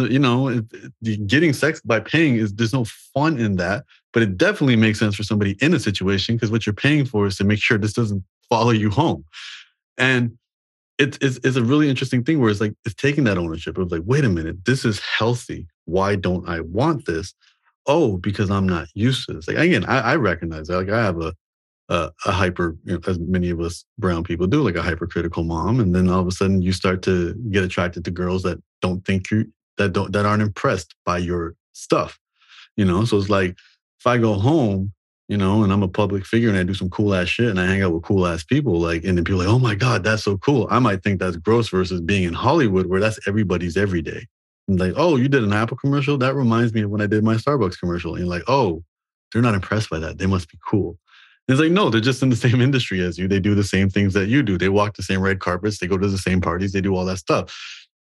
You 0.07 0.19
know, 0.19 0.63
getting 1.27 1.53
sex 1.53 1.81
by 1.81 2.01
paying 2.01 2.37
is 2.37 2.55
there's 2.55 2.73
no 2.73 2.85
fun 2.85 3.39
in 3.39 3.57
that. 3.57 3.85
But 4.13 4.23
it 4.23 4.37
definitely 4.37 4.77
makes 4.77 4.99
sense 4.99 5.15
for 5.15 5.23
somebody 5.23 5.57
in 5.61 5.75
a 5.75 5.81
situation 5.81 6.37
because 6.37 6.51
what 6.51 6.67
you're 6.67 6.75
paying 6.75 7.05
for 7.05 7.27
is 7.27 7.37
to 7.37 7.45
make 7.45 7.61
sure 7.61 7.79
this 7.79 7.93
doesn't 7.93 8.25
follow 8.49 8.71
you 8.71 8.91
home. 8.91 9.25
And 9.97 10.39
it's, 10.99 11.19
it's, 11.21 11.39
it's 11.45 11.57
a 11.57 11.63
really 11.63 11.89
interesting 11.89 12.25
thing 12.25 12.41
where 12.41 12.51
it's 12.51 12.61
like 12.61 12.75
it's 12.85 12.95
taking 12.95 13.25
that 13.25 13.39
ownership 13.39 13.79
of 13.79 13.93
like, 13.93 14.03
wait 14.05 14.25
a 14.25 14.29
minute, 14.29 14.65
this 14.65 14.85
is 14.85 15.01
healthy. 15.01 15.67
Why 15.85 16.17
don't 16.17 16.49
I 16.49 16.61
want 16.61 17.07
this? 17.07 17.35
Oh, 17.87 18.17
because 18.17 18.51
I'm 18.51 18.69
not 18.69 18.89
used 18.95 19.27
to 19.27 19.35
this. 19.35 19.49
Like 19.49 19.59
again, 19.59 19.85
I, 19.85 20.01
I 20.01 20.17
recognize 20.17 20.69
that. 20.69 20.77
Like 20.77 20.91
I 20.91 21.03
have 21.05 21.21
a 21.21 21.35
a, 21.89 22.11
a 22.27 22.33
hyper, 22.33 22.77
you 22.85 22.95
know, 22.95 23.01
as 23.07 23.19
many 23.19 23.51
of 23.51 23.61
us 23.61 23.85
brown 23.99 24.23
people 24.23 24.47
do, 24.47 24.63
like 24.63 24.77
a 24.77 24.83
hypercritical 24.83 25.45
mom, 25.45 25.81
and 25.81 25.95
then 25.95 26.09
all 26.09 26.21
of 26.21 26.27
a 26.27 26.31
sudden 26.31 26.61
you 26.61 26.73
start 26.73 27.03
to 27.03 27.35
get 27.51 27.65
attracted 27.65 28.05
to 28.05 28.11
girls 28.11 28.43
that 28.43 28.63
don't 28.83 29.05
think 29.05 29.31
you 29.31 29.51
that 29.79 29.93
don't 29.93 30.13
that 30.13 30.27
aren't 30.27 30.43
impressed 30.43 30.95
by 31.05 31.19
your 31.19 31.55
stuff. 31.73 32.19
You 32.77 32.85
know, 32.85 33.05
so 33.05 33.17
it's 33.19 33.31
like 33.31 33.57
if 33.99 34.07
I 34.07 34.19
go 34.19 34.35
home, 34.35 34.93
you 35.29 35.37
know, 35.37 35.63
and 35.63 35.73
I'm 35.73 35.83
a 35.83 35.89
public 35.89 36.25
figure 36.25 36.49
and 36.49 36.59
I 36.59 36.63
do 36.63 36.75
some 36.75 36.91
cool 36.91 37.15
ass 37.15 37.29
shit 37.29 37.51
and 37.51 37.61
I 37.61 37.67
hang 37.67 37.83
out 37.83 37.93
with 37.93 38.03
cool 38.03 38.27
ass 38.27 38.45
people, 38.45 38.81
like, 38.81 39.05
and 39.05 39.17
then 39.17 39.25
people 39.25 39.41
like, 39.41 39.49
oh 39.49 39.59
my 39.59 39.75
God, 39.75 40.05
that's 40.05 40.23
so 40.25 40.39
cool. 40.39 40.67
I 40.71 40.79
might 40.79 41.03
think 41.03 41.19
that's 41.19 41.37
gross 41.37 41.69
versus 41.69 42.01
being 42.01 42.25
in 42.25 42.35
Hollywood 42.35 42.87
where 42.87 43.01
that's 43.01 43.19
everybody's 43.27 43.77
everyday. 43.77 44.27
And 44.69 44.79
like, 44.79 44.95
oh, 44.97 45.17
you 45.17 45.29
did 45.29 45.45
an 45.45 45.53
Apple 45.53 45.77
commercial? 45.77 46.19
That 46.19 46.35
reminds 46.35 46.73
me 46.73 46.83
of 46.83 46.91
when 46.91 47.01
I 47.01 47.07
did 47.07 47.25
my 47.25 47.35
Starbucks 47.35 47.79
commercial. 47.79 48.15
And 48.15 48.29
like, 48.29 48.45
oh, 48.49 48.83
they're 49.33 49.43
not 49.43 49.55
impressed 49.55 49.91
by 49.91 49.99
that. 49.99 50.19
They 50.19 50.27
must 50.27 50.49
be 50.51 50.59
cool. 50.67 50.99
And 51.47 51.55
it's 51.55 51.61
like, 51.61 51.73
no, 51.73 51.91
they're 51.91 52.01
just 52.01 52.23
in 52.23 52.29
the 52.29 52.37
same 52.49 52.61
industry 52.61 53.01
as 53.03 53.19
you. 53.19 53.29
They 53.29 53.41
do 53.41 53.55
the 53.55 53.65
same 53.65 53.91
things 53.91 54.15
that 54.15 54.29
you 54.29 54.43
do. 54.43 54.57
They 54.57 54.69
walk 54.69 54.97
the 54.97 55.03
same 55.03 55.21
red 55.21 55.41
carpets. 55.41 55.79
They 55.79 55.87
go 55.87 55.99
to 55.99 56.09
the 56.09 56.19
same 56.19 56.41
parties. 56.41 56.73
They 56.73 56.81
do 56.81 56.95
all 56.95 57.05
that 57.07 57.19
stuff. 57.19 57.55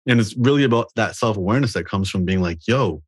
And 0.07 0.21
it's 0.21 0.37
really 0.37 0.65
about 0.65 0.91
that 0.97 1.17
self 1.17 1.37
awareness 1.37 1.73
that 1.75 1.87
comes 1.87 2.09
from 2.09 2.25
being 2.25 2.41
like, 2.41 2.61
yo, 2.67 3.03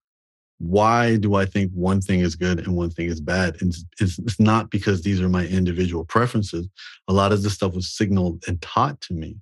why 0.59 1.17
do 1.17 1.37
I 1.37 1.47
think 1.47 1.71
one 1.73 2.00
thing 2.00 2.21
is 2.21 2.35
good 2.35 2.59
and 2.59 2.76
one 2.76 2.90
thing 2.90 3.07
is 3.07 3.21
bad? 3.21 3.57
And 3.61 3.75
it's, 4.00 4.19
it's 4.19 4.40
not 4.40 4.71
because 4.71 5.02
these 5.02 5.21
are 5.21 5.28
my 5.28 5.47
individual 5.47 6.05
preferences. 6.05 6.69
A 7.07 7.12
lot 7.12 7.33
of 7.33 7.43
this 7.43 7.55
stuff 7.55 7.75
was 7.75 7.88
signaled 7.88 8.43
and 8.47 8.61
taught 8.61 9.00
to 9.02 9.14
me. 9.14 9.37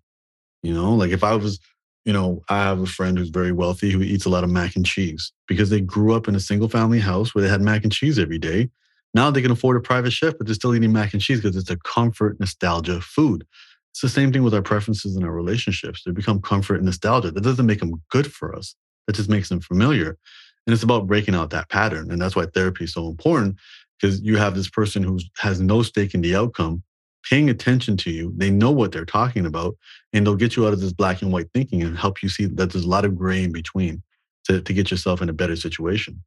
You 0.62 0.74
know, 0.74 0.94
like 0.94 1.10
if 1.10 1.24
I 1.24 1.34
was, 1.34 1.58
you 2.04 2.12
know, 2.12 2.42
I 2.48 2.58
have 2.58 2.80
a 2.80 2.86
friend 2.86 3.16
who's 3.16 3.30
very 3.30 3.52
wealthy 3.52 3.90
who 3.90 4.02
eats 4.02 4.26
a 4.26 4.30
lot 4.30 4.44
of 4.44 4.50
mac 4.50 4.76
and 4.76 4.84
cheese 4.84 5.32
because 5.48 5.70
they 5.70 5.80
grew 5.80 6.14
up 6.14 6.28
in 6.28 6.34
a 6.34 6.40
single 6.40 6.68
family 6.68 7.00
house 7.00 7.34
where 7.34 7.42
they 7.42 7.50
had 7.50 7.62
mac 7.62 7.82
and 7.82 7.92
cheese 7.92 8.18
every 8.18 8.38
day. 8.38 8.68
Now 9.14 9.30
they 9.30 9.40
can 9.40 9.50
afford 9.50 9.78
a 9.78 9.80
private 9.80 10.12
chef, 10.12 10.36
but 10.36 10.46
they're 10.46 10.54
still 10.54 10.74
eating 10.74 10.92
mac 10.92 11.14
and 11.14 11.22
cheese 11.22 11.40
because 11.40 11.56
it's 11.56 11.70
a 11.70 11.78
comfort, 11.78 12.38
nostalgia 12.38 13.00
food. 13.00 13.46
It's 13.96 14.02
the 14.02 14.10
same 14.10 14.30
thing 14.30 14.42
with 14.42 14.52
our 14.52 14.60
preferences 14.60 15.16
in 15.16 15.24
our 15.24 15.32
relationships. 15.32 16.02
They 16.04 16.12
become 16.12 16.42
comfort 16.42 16.74
and 16.74 16.84
nostalgia. 16.84 17.30
That 17.30 17.40
doesn't 17.40 17.64
make 17.64 17.80
them 17.80 18.02
good 18.10 18.30
for 18.30 18.54
us. 18.54 18.74
That 19.06 19.16
just 19.16 19.30
makes 19.30 19.48
them 19.48 19.62
familiar. 19.62 20.18
And 20.66 20.74
it's 20.74 20.82
about 20.82 21.06
breaking 21.06 21.34
out 21.34 21.48
that 21.48 21.70
pattern. 21.70 22.10
And 22.10 22.20
that's 22.20 22.36
why 22.36 22.44
therapy 22.44 22.84
is 22.84 22.92
so 22.92 23.08
important 23.08 23.56
because 23.98 24.20
you 24.20 24.36
have 24.36 24.54
this 24.54 24.68
person 24.68 25.02
who 25.02 25.18
has 25.38 25.62
no 25.62 25.82
stake 25.82 26.12
in 26.12 26.20
the 26.20 26.36
outcome 26.36 26.82
paying 27.26 27.48
attention 27.48 27.96
to 27.96 28.10
you. 28.10 28.34
They 28.36 28.50
know 28.50 28.70
what 28.70 28.92
they're 28.92 29.06
talking 29.06 29.46
about 29.46 29.78
and 30.12 30.26
they'll 30.26 30.36
get 30.36 30.56
you 30.56 30.66
out 30.66 30.74
of 30.74 30.80
this 30.82 30.92
black 30.92 31.22
and 31.22 31.32
white 31.32 31.48
thinking 31.54 31.82
and 31.82 31.96
help 31.96 32.22
you 32.22 32.28
see 32.28 32.44
that 32.44 32.72
there's 32.72 32.84
a 32.84 32.88
lot 32.88 33.06
of 33.06 33.16
gray 33.16 33.44
in 33.44 33.52
between 33.52 34.02
to, 34.44 34.60
to 34.60 34.72
get 34.74 34.90
yourself 34.90 35.22
in 35.22 35.30
a 35.30 35.32
better 35.32 35.56
situation. 35.56 36.22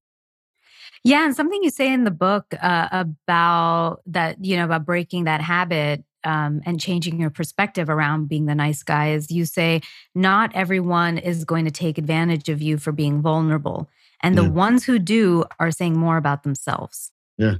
Yeah. 1.03 1.23
And 1.23 1.36
something 1.36 1.62
you 1.62 1.69
say 1.69 1.93
in 1.93 2.03
the 2.03 2.10
book 2.10 2.45
uh, 2.60 2.88
about 2.91 3.99
that, 4.08 4.43
you 4.43 4.58
know, 4.58 4.65
about 4.65 4.86
breaking 4.86 5.25
that 5.25 5.41
habit 5.41 6.03
um, 6.23 6.62
and 6.65 6.79
changing 6.79 7.19
your 7.19 7.29
perspective 7.29 7.89
around 7.89 8.27
being 8.27 8.45
the 8.45 8.55
nice 8.55 8.84
guy 8.84 9.12
is 9.12 9.32
you 9.32 9.45
say, 9.45 9.82
not 10.13 10.55
everyone 10.55 11.17
is 11.17 11.45
going 11.45 11.65
to 11.65 11.71
take 11.71 11.97
advantage 11.97 12.49
of 12.49 12.62
you 12.62 12.77
for 12.77 12.91
being 12.91 13.21
vulnerable. 13.21 13.89
And 14.21 14.38
the 14.38 14.43
yeah. 14.43 14.49
ones 14.49 14.84
who 14.84 14.99
do 14.99 15.45
are 15.60 15.71
saying 15.71 15.97
more 15.97 16.17
about 16.17 16.43
themselves. 16.43 17.12
Yeah, 17.38 17.55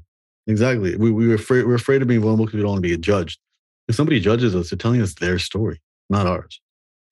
exactly. 0.48 0.96
We, 0.98 1.12
we 1.12 1.28
were 1.28 1.36
afraid, 1.36 1.66
we're 1.66 1.76
afraid 1.76 2.02
of 2.02 2.08
being 2.08 2.22
vulnerable 2.22 2.46
because 2.46 2.58
we 2.58 2.62
don't 2.62 2.72
want 2.72 2.84
to 2.84 2.90
be 2.90 2.98
judged. 2.98 3.40
If 3.88 3.96
somebody 3.96 4.20
judges 4.20 4.56
us, 4.56 4.70
they're 4.70 4.78
telling 4.78 5.02
us 5.02 5.16
their 5.16 5.40
story, 5.40 5.82
not 6.10 6.28
ours. 6.28 6.62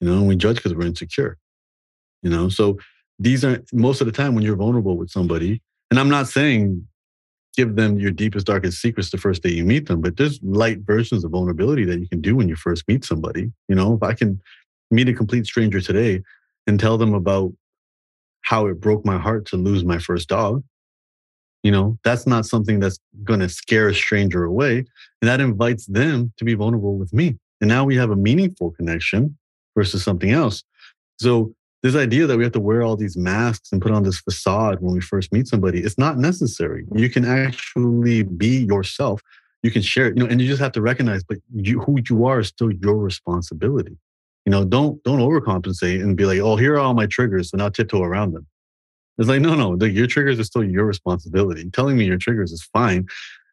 You 0.02 0.10
know, 0.10 0.18
and 0.18 0.28
we 0.28 0.36
judge 0.36 0.58
because 0.58 0.76
we're 0.76 0.86
insecure. 0.86 1.38
You 2.22 2.30
know, 2.30 2.50
so 2.50 2.78
these 3.20 3.46
are 3.46 3.64
most 3.72 4.02
of 4.02 4.06
the 4.06 4.14
time 4.14 4.36
when 4.36 4.44
you're 4.44 4.56
vulnerable 4.56 4.98
with 4.98 5.10
somebody, 5.10 5.62
and 5.90 6.00
I'm 6.00 6.10
not 6.10 6.28
saying 6.28 6.88
give 7.58 7.76
them 7.76 8.00
your 8.00 8.12
deepest, 8.12 8.46
darkest 8.46 8.80
secrets 8.80 9.10
the 9.10 9.18
first 9.18 9.42
day 9.44 9.50
you 9.50 9.66
meet 9.66 9.88
them, 9.88 10.00
but 10.00 10.16
there's 10.16 10.40
light 10.44 10.80
versions 10.82 11.26
of 11.26 11.32
vulnerability 11.32 11.84
that 11.84 12.00
you 12.00 12.08
can 12.08 12.22
do 12.22 12.36
when 12.36 12.48
you 12.48 12.56
first 12.56 12.88
meet 12.88 13.04
somebody. 13.04 13.52
You 13.68 13.76
know, 13.76 13.96
if 13.96 14.04
I 14.04 14.14
can 14.14 14.40
meet 14.92 15.10
a 15.10 15.14
complete 15.14 15.46
stranger 15.46 15.82
today 15.82 16.22
and 16.68 16.80
tell 16.80 16.98
them 16.98 17.14
about 17.14 17.52
how 18.42 18.68
it 18.68 18.80
broke 18.80 19.06
my 19.06 19.18
heart 19.18 19.46
to 19.48 19.58
lose 19.58 19.84
my 19.84 19.98
first 19.98 20.30
dog. 20.30 20.64
You 21.64 21.72
know, 21.72 21.98
that's 22.04 22.26
not 22.28 22.46
something 22.46 22.80
that's 22.80 23.00
going 23.24 23.42
to 23.42 23.50
scare 23.50 23.90
a 23.90 23.94
stranger 23.94 24.46
away. 24.46 24.86
And 25.22 25.30
that 25.30 25.42
invites 25.42 25.86
them 25.88 26.32
to 26.38 26.46
be 26.46 26.54
vulnerable 26.54 26.98
with 26.98 27.12
me. 27.12 27.38
And 27.60 27.68
now 27.68 27.84
we 27.84 27.96
have 27.98 28.12
a 28.12 28.16
meaningful 28.16 28.72
connection 28.72 29.38
versus 29.76 30.04
something 30.04 30.32
else. 30.32 30.64
So, 31.20 31.54
this 31.84 31.96
idea 31.96 32.26
that 32.26 32.38
we 32.38 32.44
have 32.44 32.54
to 32.54 32.60
wear 32.60 32.82
all 32.82 32.96
these 32.96 33.16
masks 33.16 33.72
and 33.72 33.82
put 33.82 33.92
on 33.92 34.04
this 34.04 34.20
facade 34.20 34.80
when 34.82 34.94
we 34.94 35.02
first 35.02 35.32
meet 35.32 35.48
somebody, 35.48 35.82
it's 35.82 35.98
not 35.98 36.18
necessary. 36.18 36.86
You 36.96 37.10
can 37.10 37.26
actually 37.26 38.24
be 38.24 38.66
yourself. 38.66 39.22
You 39.64 39.72
can 39.72 39.82
share 39.82 40.08
it, 40.08 40.18
you 40.18 40.24
know, 40.24 40.30
and 40.30 40.42
you 40.42 40.48
just 40.48 40.62
have 40.62 40.72
to 40.74 40.82
recognize, 40.82 41.24
but 41.24 41.38
you, 41.54 41.80
who 41.82 41.98
you 42.10 42.26
are 42.26 42.40
is 42.40 42.48
still 42.48 42.72
your 42.72 42.98
responsibility. 42.98 43.98
You 44.46 44.52
know, 44.52 44.64
don't 44.64 45.04
don't 45.04 45.20
overcompensate 45.20 46.02
and 46.02 46.16
be 46.16 46.26
like, 46.26 46.40
oh, 46.40 46.56
here 46.56 46.76
are 46.76 46.80
all 46.80 46.94
my 46.94 47.06
triggers, 47.06 47.52
so 47.52 47.58
now 47.58 47.70
tiptoe 47.70 48.02
around 48.02 48.34
them. 48.34 48.48
It's 49.18 49.28
like, 49.28 49.42
no, 49.42 49.56
no, 49.56 49.76
the, 49.76 49.90
your 49.90 50.08
triggers 50.08 50.40
are 50.40 50.44
still 50.44 50.64
your 50.64 50.86
responsibility. 50.86 51.70
Telling 51.72 51.98
me 51.98 52.06
your 52.06 52.18
triggers 52.18 52.52
is 52.52 52.64
fine. 52.64 53.08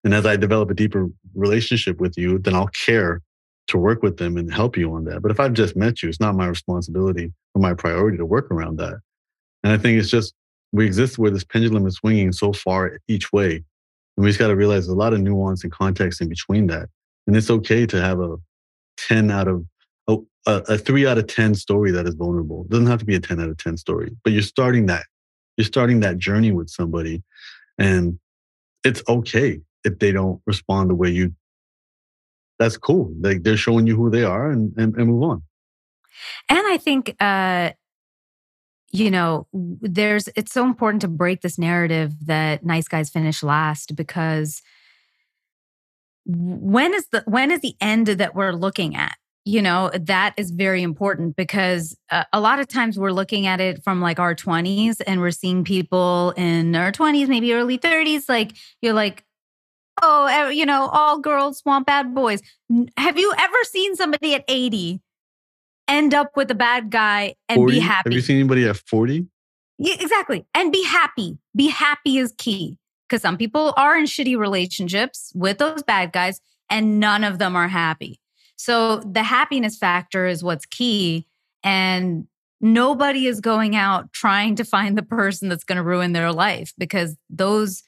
And 0.04 0.14
as 0.14 0.26
I 0.26 0.36
develop 0.36 0.70
a 0.70 0.74
deeper 0.74 1.08
relationship 1.34 2.00
with 2.00 2.16
you, 2.18 2.38
then 2.38 2.54
I'll 2.54 2.68
care 2.68 3.22
to 3.68 3.78
work 3.78 4.02
with 4.02 4.18
them 4.18 4.36
and 4.36 4.52
help 4.52 4.76
you 4.76 4.92
on 4.94 5.04
that. 5.04 5.22
But 5.22 5.30
if 5.30 5.40
I've 5.40 5.52
just 5.52 5.76
met 5.76 6.02
you, 6.02 6.08
it's 6.08 6.20
not 6.20 6.34
my 6.34 6.46
responsibility 6.46 7.32
or 7.54 7.60
my 7.60 7.74
priority 7.74 8.18
to 8.18 8.26
work 8.26 8.50
around 8.50 8.76
that. 8.78 8.98
And 9.62 9.72
I 9.72 9.78
think 9.78 9.98
it's 9.98 10.10
just 10.10 10.34
we 10.72 10.84
exist 10.84 11.18
where 11.18 11.30
this 11.30 11.44
pendulum 11.44 11.86
is 11.86 11.96
swinging 11.96 12.32
so 12.32 12.52
far 12.52 12.98
each 13.08 13.32
way. 13.32 13.54
And 14.16 14.24
we 14.24 14.28
just 14.28 14.38
got 14.38 14.48
to 14.48 14.56
realize 14.56 14.86
there's 14.86 14.88
a 14.88 14.98
lot 14.98 15.14
of 15.14 15.20
nuance 15.20 15.62
and 15.62 15.72
context 15.72 16.20
in 16.20 16.28
between 16.28 16.66
that. 16.66 16.88
And 17.26 17.36
it's 17.36 17.50
okay 17.50 17.86
to 17.86 18.00
have 18.00 18.20
a 18.20 18.36
10 18.98 19.30
out 19.30 19.48
of 19.48 19.64
a, 20.46 20.62
a, 20.68 20.78
three 20.78 21.06
out 21.06 21.18
of 21.18 21.26
10 21.26 21.54
story 21.54 21.90
that 21.90 22.06
is 22.06 22.14
vulnerable. 22.14 22.64
It 22.64 22.70
doesn't 22.70 22.86
have 22.86 22.98
to 22.98 23.06
be 23.06 23.14
a 23.14 23.20
10 23.20 23.40
out 23.40 23.48
of 23.48 23.56
10 23.56 23.76
story, 23.76 24.14
but 24.22 24.32
you're 24.32 24.42
starting 24.42 24.86
that. 24.86 25.04
You're 25.56 25.64
starting 25.64 26.00
that 26.00 26.18
journey 26.18 26.52
with 26.52 26.68
somebody. 26.68 27.22
And 27.78 28.18
it's 28.84 29.02
okay 29.08 29.60
if 29.84 29.98
they 29.98 30.12
don't 30.12 30.40
respond 30.46 30.90
the 30.90 30.94
way 30.94 31.08
you. 31.10 31.34
That's 32.58 32.76
cool. 32.76 33.12
Like 33.20 33.42
they're 33.42 33.56
showing 33.56 33.86
you 33.86 33.96
who 33.96 34.10
they 34.10 34.24
are 34.24 34.50
and, 34.50 34.72
and, 34.76 34.94
and 34.96 35.08
move 35.08 35.22
on. 35.22 35.42
And 36.48 36.62
I 36.66 36.76
think, 36.76 37.16
uh, 37.20 37.72
you 38.92 39.10
know, 39.10 39.48
there's, 39.52 40.28
it's 40.36 40.52
so 40.52 40.64
important 40.64 41.00
to 41.02 41.08
break 41.08 41.40
this 41.40 41.58
narrative 41.58 42.12
that 42.26 42.64
nice 42.64 42.86
guys 42.86 43.10
finish 43.10 43.42
last 43.42 43.96
because 43.96 44.62
when 46.26 46.94
is 46.94 47.06
the 47.08 47.22
when 47.26 47.50
is 47.50 47.60
the 47.60 47.74
end 47.80 48.06
that 48.06 48.34
we're 48.34 48.52
looking 48.52 48.96
at 48.96 49.16
you 49.44 49.60
know 49.60 49.90
that 49.94 50.32
is 50.36 50.50
very 50.50 50.82
important 50.82 51.36
because 51.36 51.96
uh, 52.10 52.24
a 52.32 52.40
lot 52.40 52.60
of 52.60 52.68
times 52.68 52.98
we're 52.98 53.12
looking 53.12 53.46
at 53.46 53.60
it 53.60 53.82
from 53.84 54.00
like 54.00 54.18
our 54.18 54.34
20s 54.34 55.02
and 55.06 55.20
we're 55.20 55.30
seeing 55.30 55.64
people 55.64 56.32
in 56.36 56.74
our 56.74 56.90
20s 56.90 57.28
maybe 57.28 57.52
early 57.52 57.78
30s 57.78 58.28
like 58.28 58.52
you're 58.80 58.94
like 58.94 59.24
oh 60.02 60.48
you 60.48 60.66
know 60.66 60.88
all 60.92 61.18
girls 61.18 61.62
want 61.64 61.86
bad 61.86 62.14
boys 62.14 62.40
have 62.96 63.18
you 63.18 63.32
ever 63.38 63.56
seen 63.64 63.94
somebody 63.96 64.34
at 64.34 64.44
80 64.48 65.00
end 65.88 66.14
up 66.14 66.32
with 66.36 66.50
a 66.50 66.54
bad 66.54 66.90
guy 66.90 67.34
and 67.48 67.58
40? 67.58 67.72
be 67.74 67.80
happy 67.80 68.10
have 68.10 68.12
you 68.12 68.20
seen 68.20 68.38
anybody 68.38 68.66
at 68.66 68.76
40 68.76 69.26
Yeah, 69.78 69.96
exactly. 70.00 70.46
And 70.54 70.72
be 70.72 70.84
happy. 70.84 71.38
Be 71.54 71.68
happy 71.68 72.18
is 72.18 72.32
key 72.38 72.78
because 73.08 73.22
some 73.22 73.36
people 73.36 73.74
are 73.76 73.96
in 73.96 74.04
shitty 74.04 74.38
relationships 74.38 75.32
with 75.34 75.58
those 75.58 75.82
bad 75.82 76.12
guys 76.12 76.40
and 76.70 77.00
none 77.00 77.24
of 77.24 77.38
them 77.38 77.56
are 77.56 77.68
happy. 77.68 78.20
So 78.56 78.98
the 78.98 79.22
happiness 79.22 79.76
factor 79.76 80.26
is 80.26 80.44
what's 80.44 80.66
key. 80.66 81.26
And 81.62 82.26
nobody 82.60 83.26
is 83.26 83.40
going 83.40 83.74
out 83.76 84.12
trying 84.12 84.54
to 84.56 84.64
find 84.64 84.96
the 84.96 85.02
person 85.02 85.48
that's 85.48 85.64
going 85.64 85.76
to 85.76 85.82
ruin 85.82 86.12
their 86.12 86.32
life 86.32 86.72
because 86.78 87.16
those 87.28 87.82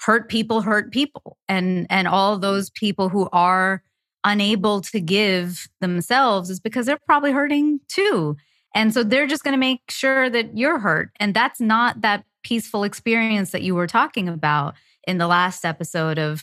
hurt 0.00 0.28
people 0.28 0.62
hurt 0.62 0.92
people. 0.92 1.36
And 1.48 1.86
and 1.90 2.08
all 2.08 2.38
those 2.38 2.70
people 2.70 3.08
who 3.08 3.28
are 3.32 3.82
unable 4.24 4.80
to 4.80 5.00
give 5.00 5.68
themselves 5.80 6.50
is 6.50 6.60
because 6.60 6.86
they're 6.86 6.98
probably 7.06 7.32
hurting 7.32 7.80
too. 7.88 8.36
And 8.74 8.92
so 8.92 9.02
they're 9.02 9.26
just 9.26 9.44
going 9.44 9.52
to 9.52 9.58
make 9.58 9.80
sure 9.88 10.28
that 10.28 10.56
you're 10.56 10.78
hurt. 10.78 11.10
And 11.18 11.34
that's 11.34 11.60
not 11.60 12.02
that 12.02 12.24
peaceful 12.42 12.84
experience 12.84 13.50
that 13.50 13.62
you 13.62 13.74
were 13.74 13.86
talking 13.86 14.28
about 14.28 14.74
in 15.06 15.18
the 15.18 15.26
last 15.26 15.64
episode 15.64 16.18
of 16.18 16.42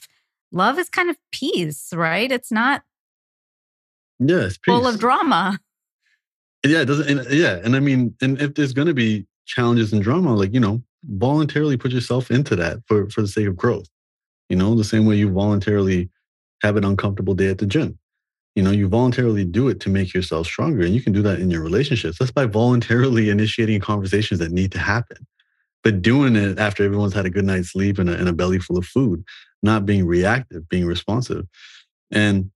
love 0.51 0.79
is 0.79 0.89
kind 0.89 1.09
of 1.09 1.17
peace 1.31 1.93
right? 1.93 2.31
It's 2.31 2.51
not 2.51 2.83
yeah 4.19 4.45
it's 4.45 4.57
full 4.57 4.87
of 4.87 4.99
drama. 4.99 5.59
Yeah 6.65 6.81
it 6.81 6.85
doesn't 6.85 7.07
and, 7.07 7.29
yeah 7.31 7.59
and 7.63 7.75
i 7.75 7.79
mean 7.79 8.15
and 8.21 8.41
if 8.41 8.55
there's 8.55 8.73
going 8.73 8.87
to 8.87 8.93
be 8.93 9.27
challenges 9.45 9.93
and 9.93 10.01
drama 10.01 10.33
like 10.33 10.51
you 10.51 10.59
know 10.59 10.81
voluntarily 11.09 11.77
put 11.77 11.91
yourself 11.91 12.31
into 12.31 12.55
that 12.55 12.79
for 12.87 13.09
for 13.09 13.21
the 13.21 13.27
sake 13.27 13.47
of 13.47 13.55
growth. 13.55 13.87
You 14.49 14.57
know 14.57 14.75
the 14.75 14.83
same 14.83 15.05
way 15.05 15.15
you 15.15 15.31
voluntarily 15.31 16.09
have 16.61 16.77
an 16.77 16.85
uncomfortable 16.85 17.33
day 17.33 17.49
at 17.49 17.57
the 17.57 17.65
gym. 17.65 17.97
You 18.55 18.63
know 18.63 18.71
you 18.71 18.87
voluntarily 18.87 19.45
do 19.45 19.67
it 19.67 19.79
to 19.81 19.89
make 19.89 20.13
yourself 20.13 20.47
stronger 20.47 20.83
and 20.83 20.93
you 20.93 21.01
can 21.01 21.13
do 21.13 21.21
that 21.23 21.39
in 21.39 21.51
your 21.51 21.61
relationships. 21.61 22.19
That's 22.19 22.31
by 22.31 22.45
voluntarily 22.45 23.29
initiating 23.37 23.79
conversations 23.81 24.39
that 24.39 24.51
need 24.51 24.71
to 24.73 24.79
happen 24.79 25.25
but 25.85 26.01
doing 26.01 26.35
it 26.35 26.57
after 26.57 26.83
everyone's 26.83 27.13
had 27.13 27.27
a 27.27 27.29
good 27.29 27.45
night's 27.45 27.71
sleep 27.71 27.99
and 27.99 28.09
a, 28.09 28.17
and 28.17 28.27
a 28.27 28.33
belly 28.33 28.57
full 28.57 28.75
of 28.75 28.85
food 28.85 29.23
not 29.61 29.85
being 29.85 30.05
reactive 30.05 30.67
being 30.69 30.85
responsive. 30.85 31.45
And 32.11 32.51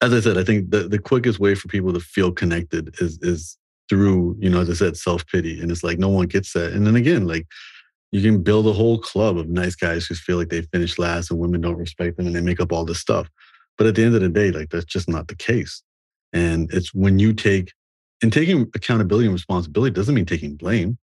as 0.00 0.12
I 0.12 0.20
said, 0.20 0.36
I 0.36 0.44
think 0.44 0.70
the, 0.70 0.88
the 0.88 0.98
quickest 0.98 1.38
way 1.38 1.54
for 1.54 1.68
people 1.68 1.92
to 1.92 2.00
feel 2.00 2.32
connected 2.32 2.94
is 3.00 3.18
is 3.22 3.58
through, 3.88 4.36
you 4.40 4.50
know, 4.50 4.60
as 4.60 4.70
I 4.70 4.74
said, 4.74 4.96
self 4.96 5.26
pity. 5.26 5.60
And 5.60 5.70
it's 5.70 5.84
like 5.84 5.98
no 5.98 6.08
one 6.08 6.26
gets 6.26 6.52
that. 6.52 6.72
And 6.72 6.86
then 6.86 6.96
again, 6.96 7.26
like 7.26 7.46
you 8.12 8.22
can 8.22 8.42
build 8.42 8.66
a 8.66 8.72
whole 8.72 8.98
club 8.98 9.36
of 9.36 9.48
nice 9.48 9.74
guys 9.74 10.06
who 10.06 10.14
feel 10.14 10.36
like 10.36 10.48
they 10.48 10.62
finished 10.62 10.98
last 10.98 11.30
and 11.30 11.40
women 11.40 11.60
don't 11.60 11.76
respect 11.76 12.16
them 12.16 12.26
and 12.26 12.34
they 12.34 12.40
make 12.40 12.60
up 12.60 12.72
all 12.72 12.84
this 12.84 13.00
stuff. 13.00 13.28
But 13.78 13.86
at 13.86 13.94
the 13.94 14.04
end 14.04 14.14
of 14.14 14.22
the 14.22 14.28
day, 14.28 14.50
like 14.50 14.70
that's 14.70 14.84
just 14.84 15.08
not 15.08 15.28
the 15.28 15.36
case. 15.36 15.82
And 16.32 16.72
it's 16.72 16.94
when 16.94 17.18
you 17.18 17.32
take 17.32 17.72
and 18.22 18.32
taking 18.32 18.62
accountability 18.74 19.26
and 19.26 19.34
responsibility 19.34 19.92
doesn't 19.92 20.14
mean 20.14 20.26
taking 20.26 20.56
blame. 20.56 20.98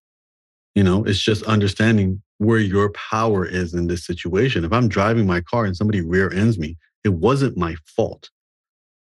You 0.75 0.83
know, 0.83 1.05
it's 1.05 1.21
just 1.21 1.43
understanding 1.43 2.23
where 2.39 2.59
your 2.59 2.91
power 2.93 3.45
is 3.45 3.75
in 3.75 3.89
this 3.89 4.07
situation. 4.07 4.65
If 4.65 4.73
I'm 4.73 4.89
driving 4.89 5.27
my 5.27 5.43
car 5.43 5.67
and 5.67 5.77
somebody 5.77 6.01
rear 6.01 6.33
ends 6.33 6.59
me, 6.59 6.79
it 7.05 7.11
wasn't 7.11 7.59
my 7.59 7.77
fault 7.95 8.31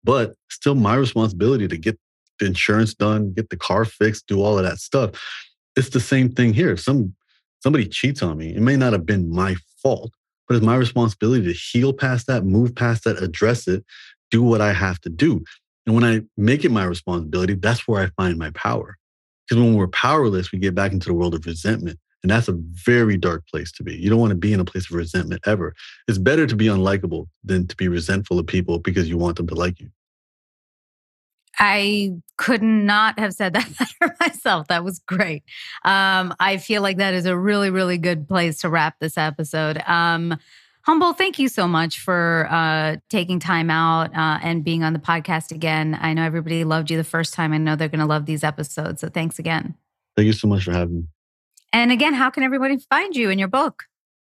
but 0.04 0.34
still 0.50 0.74
my 0.74 0.94
responsibility 0.94 1.66
to 1.66 1.78
get 1.78 1.98
the 2.44 2.48
insurance 2.48 2.94
done, 2.94 3.32
get 3.32 3.50
the 3.50 3.56
car 3.56 3.84
fixed, 3.84 4.26
do 4.26 4.42
all 4.42 4.58
of 4.58 4.64
that 4.64 4.78
stuff. 4.78 5.10
It's 5.76 5.88
the 5.88 6.00
same 6.00 6.30
thing 6.30 6.52
here. 6.54 6.72
If 6.72 6.80
some 6.80 7.14
somebody 7.60 7.88
cheats 7.88 8.22
on 8.22 8.36
me, 8.36 8.54
it 8.54 8.60
may 8.60 8.76
not 8.76 8.92
have 8.92 9.06
been 9.06 9.30
my 9.30 9.56
fault, 9.82 10.12
but 10.46 10.56
it's 10.56 10.64
my 10.64 10.76
responsibility 10.76 11.44
to 11.46 11.52
heal 11.52 11.92
past 11.92 12.26
that, 12.26 12.44
move 12.44 12.74
past 12.74 13.04
that, 13.04 13.22
address 13.22 13.66
it, 13.66 13.84
do 14.30 14.42
what 14.42 14.60
I 14.60 14.72
have 14.72 15.00
to 15.00 15.08
do. 15.08 15.42
And 15.86 15.94
when 15.94 16.04
I 16.04 16.22
make 16.36 16.64
it 16.64 16.70
my 16.70 16.84
responsibility, 16.84 17.54
that's 17.54 17.88
where 17.88 18.02
I 18.02 18.10
find 18.22 18.38
my 18.38 18.50
power. 18.50 18.96
Because 19.48 19.62
when 19.62 19.74
we're 19.74 19.88
powerless, 19.88 20.52
we 20.52 20.58
get 20.58 20.74
back 20.74 20.92
into 20.92 21.06
the 21.06 21.14
world 21.14 21.34
of 21.34 21.46
resentment. 21.46 21.98
And 22.22 22.30
that's 22.30 22.48
a 22.48 22.58
very 22.86 23.18
dark 23.18 23.46
place 23.48 23.70
to 23.72 23.82
be. 23.82 23.94
You 23.94 24.08
don't 24.08 24.20
want 24.20 24.30
to 24.30 24.36
be 24.36 24.54
in 24.54 24.60
a 24.60 24.64
place 24.64 24.90
of 24.90 24.96
resentment 24.96 25.42
ever. 25.46 25.74
It's 26.08 26.16
better 26.16 26.46
to 26.46 26.56
be 26.56 26.66
unlikable 26.66 27.26
than 27.44 27.66
to 27.66 27.76
be 27.76 27.88
resentful 27.88 28.38
of 28.38 28.46
people 28.46 28.78
because 28.78 29.10
you 29.10 29.18
want 29.18 29.36
them 29.36 29.46
to 29.48 29.54
like 29.54 29.78
you. 29.78 29.90
I 31.58 32.12
could 32.36 32.62
not 32.62 33.18
have 33.18 33.32
said 33.32 33.52
that 33.54 33.68
better 33.78 34.16
myself. 34.20 34.68
That 34.68 34.84
was 34.84 34.98
great. 35.00 35.42
Um, 35.84 36.34
I 36.40 36.56
feel 36.58 36.82
like 36.82 36.98
that 36.98 37.14
is 37.14 37.26
a 37.26 37.36
really, 37.36 37.70
really 37.70 37.98
good 37.98 38.28
place 38.28 38.60
to 38.60 38.68
wrap 38.68 38.98
this 39.00 39.16
episode. 39.16 39.82
Um, 39.86 40.38
Humble, 40.84 41.14
thank 41.14 41.38
you 41.38 41.48
so 41.48 41.66
much 41.66 42.00
for 42.00 42.46
uh, 42.50 42.96
taking 43.08 43.40
time 43.40 43.70
out 43.70 44.14
uh, 44.14 44.38
and 44.42 44.62
being 44.62 44.82
on 44.82 44.92
the 44.92 44.98
podcast 44.98 45.50
again. 45.50 45.98
I 45.98 46.12
know 46.12 46.22
everybody 46.24 46.62
loved 46.62 46.90
you 46.90 46.98
the 46.98 47.04
first 47.04 47.32
time. 47.32 47.54
I 47.54 47.58
know 47.58 47.74
they're 47.74 47.88
going 47.88 48.00
to 48.00 48.06
love 48.06 48.26
these 48.26 48.44
episodes. 48.44 49.00
So 49.00 49.08
thanks 49.08 49.38
again. 49.38 49.76
Thank 50.14 50.26
you 50.26 50.34
so 50.34 50.46
much 50.46 50.64
for 50.64 50.72
having 50.72 50.96
me. 50.96 51.02
And 51.72 51.90
again, 51.90 52.12
how 52.12 52.28
can 52.28 52.42
everybody 52.42 52.76
find 52.90 53.16
you 53.16 53.30
and 53.30 53.40
your 53.40 53.48
book? 53.48 53.84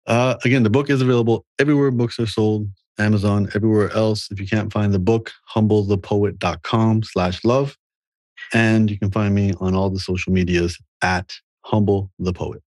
Uh, 0.06 0.38
again, 0.44 0.64
the 0.64 0.70
book 0.70 0.90
is 0.90 1.00
available 1.00 1.46
everywhere 1.61 1.92
books 1.92 2.18
are 2.18 2.26
sold, 2.26 2.68
Amazon, 3.00 3.48
everywhere 3.54 3.90
else. 3.92 4.30
If 4.30 4.38
you 4.38 4.46
can't 4.46 4.72
find 4.72 4.94
the 4.94 4.98
book, 4.98 5.32
humblethepoet.com 5.54 7.02
slash 7.04 7.44
love. 7.44 7.76
And 8.52 8.90
you 8.90 8.98
can 8.98 9.10
find 9.10 9.34
me 9.34 9.52
on 9.60 9.74
all 9.74 9.90
the 9.90 10.00
social 10.00 10.32
medias 10.32 10.78
at 11.02 11.32
Humble 11.64 12.10
the 12.18 12.32
Poet. 12.32 12.62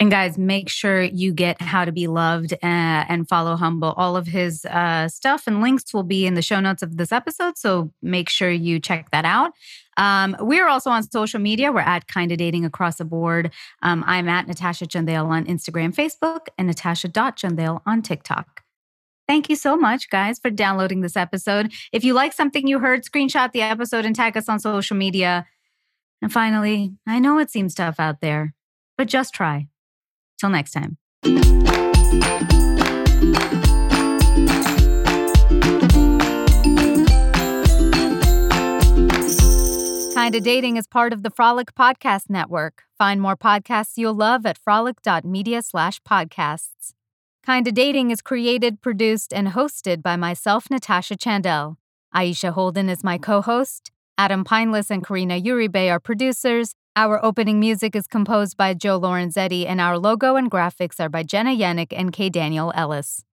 And 0.00 0.10
guys, 0.10 0.36
make 0.36 0.68
sure 0.68 1.02
you 1.02 1.32
get 1.32 1.62
How 1.62 1.84
to 1.84 1.92
Be 1.92 2.08
Loved 2.08 2.52
uh, 2.52 2.56
and 2.62 3.28
follow 3.28 3.54
Humble. 3.54 3.92
All 3.96 4.16
of 4.16 4.26
his 4.26 4.64
uh, 4.64 5.08
stuff 5.08 5.46
and 5.46 5.60
links 5.60 5.94
will 5.94 6.02
be 6.02 6.26
in 6.26 6.34
the 6.34 6.42
show 6.42 6.58
notes 6.58 6.82
of 6.82 6.96
this 6.96 7.12
episode. 7.12 7.56
So 7.56 7.92
make 8.02 8.28
sure 8.28 8.50
you 8.50 8.80
check 8.80 9.10
that 9.12 9.24
out. 9.24 9.52
Um, 9.96 10.36
we're 10.40 10.66
also 10.66 10.90
on 10.90 11.08
social 11.08 11.38
media. 11.38 11.70
We're 11.70 11.80
at 11.80 12.08
Kinda 12.08 12.36
Dating 12.36 12.64
across 12.64 12.96
the 12.96 13.04
board. 13.04 13.52
Um, 13.82 14.02
I'm 14.04 14.28
at 14.28 14.48
Natasha 14.48 14.86
Chandel 14.86 15.26
on 15.26 15.44
Instagram, 15.44 15.94
Facebook, 15.94 16.48
and 16.58 16.66
Natasha.Chandel 16.66 17.80
on 17.86 18.02
TikTok. 18.02 18.63
Thank 19.26 19.48
you 19.48 19.56
so 19.56 19.76
much, 19.76 20.10
guys, 20.10 20.38
for 20.38 20.50
downloading 20.50 21.00
this 21.00 21.16
episode. 21.16 21.72
If 21.92 22.04
you 22.04 22.12
like 22.12 22.32
something 22.32 22.66
you 22.66 22.78
heard, 22.78 23.04
screenshot 23.04 23.52
the 23.52 23.62
episode 23.62 24.04
and 24.04 24.14
tag 24.14 24.36
us 24.36 24.48
on 24.48 24.60
social 24.60 24.96
media. 24.96 25.46
And 26.20 26.32
finally, 26.32 26.94
I 27.06 27.18
know 27.20 27.38
it 27.38 27.50
seems 27.50 27.74
tough 27.74 27.98
out 27.98 28.20
there, 28.20 28.54
but 28.98 29.08
just 29.08 29.34
try. 29.34 29.68
Till 30.38 30.50
next 30.50 30.72
time. 30.72 30.98
Kinda 40.14 40.40
Dating 40.40 40.76
is 40.76 40.86
part 40.86 41.12
of 41.12 41.22
the 41.22 41.30
Frolic 41.30 41.74
Podcast 41.74 42.30
Network. 42.30 42.84
Find 42.96 43.20
more 43.20 43.36
podcasts 43.36 43.92
you'll 43.96 44.14
love 44.14 44.46
at 44.46 44.56
frolic.media 44.56 45.62
slash 45.62 46.00
podcasts. 46.02 46.94
Kinda 47.44 47.72
Dating 47.72 48.10
is 48.10 48.22
created, 48.22 48.80
produced, 48.80 49.30
and 49.30 49.48
hosted 49.48 50.02
by 50.02 50.16
myself, 50.16 50.70
Natasha 50.70 51.14
Chandel. 51.14 51.76
Aisha 52.14 52.52
Holden 52.52 52.88
is 52.88 53.04
my 53.04 53.18
co 53.18 53.42
host. 53.42 53.90
Adam 54.16 54.44
Pineless 54.44 54.90
and 54.90 55.06
Karina 55.06 55.38
Uribe 55.38 55.90
are 55.90 56.00
producers. 56.00 56.74
Our 56.96 57.22
opening 57.22 57.60
music 57.60 57.94
is 57.94 58.06
composed 58.06 58.56
by 58.56 58.72
Joe 58.72 58.98
Lorenzetti, 58.98 59.66
and 59.66 59.78
our 59.78 59.98
logo 59.98 60.36
and 60.36 60.50
graphics 60.50 60.98
are 60.98 61.10
by 61.10 61.22
Jenna 61.22 61.50
Yannick 61.50 61.92
and 61.92 62.14
K. 62.14 62.30
Daniel 62.30 62.72
Ellis. 62.74 63.24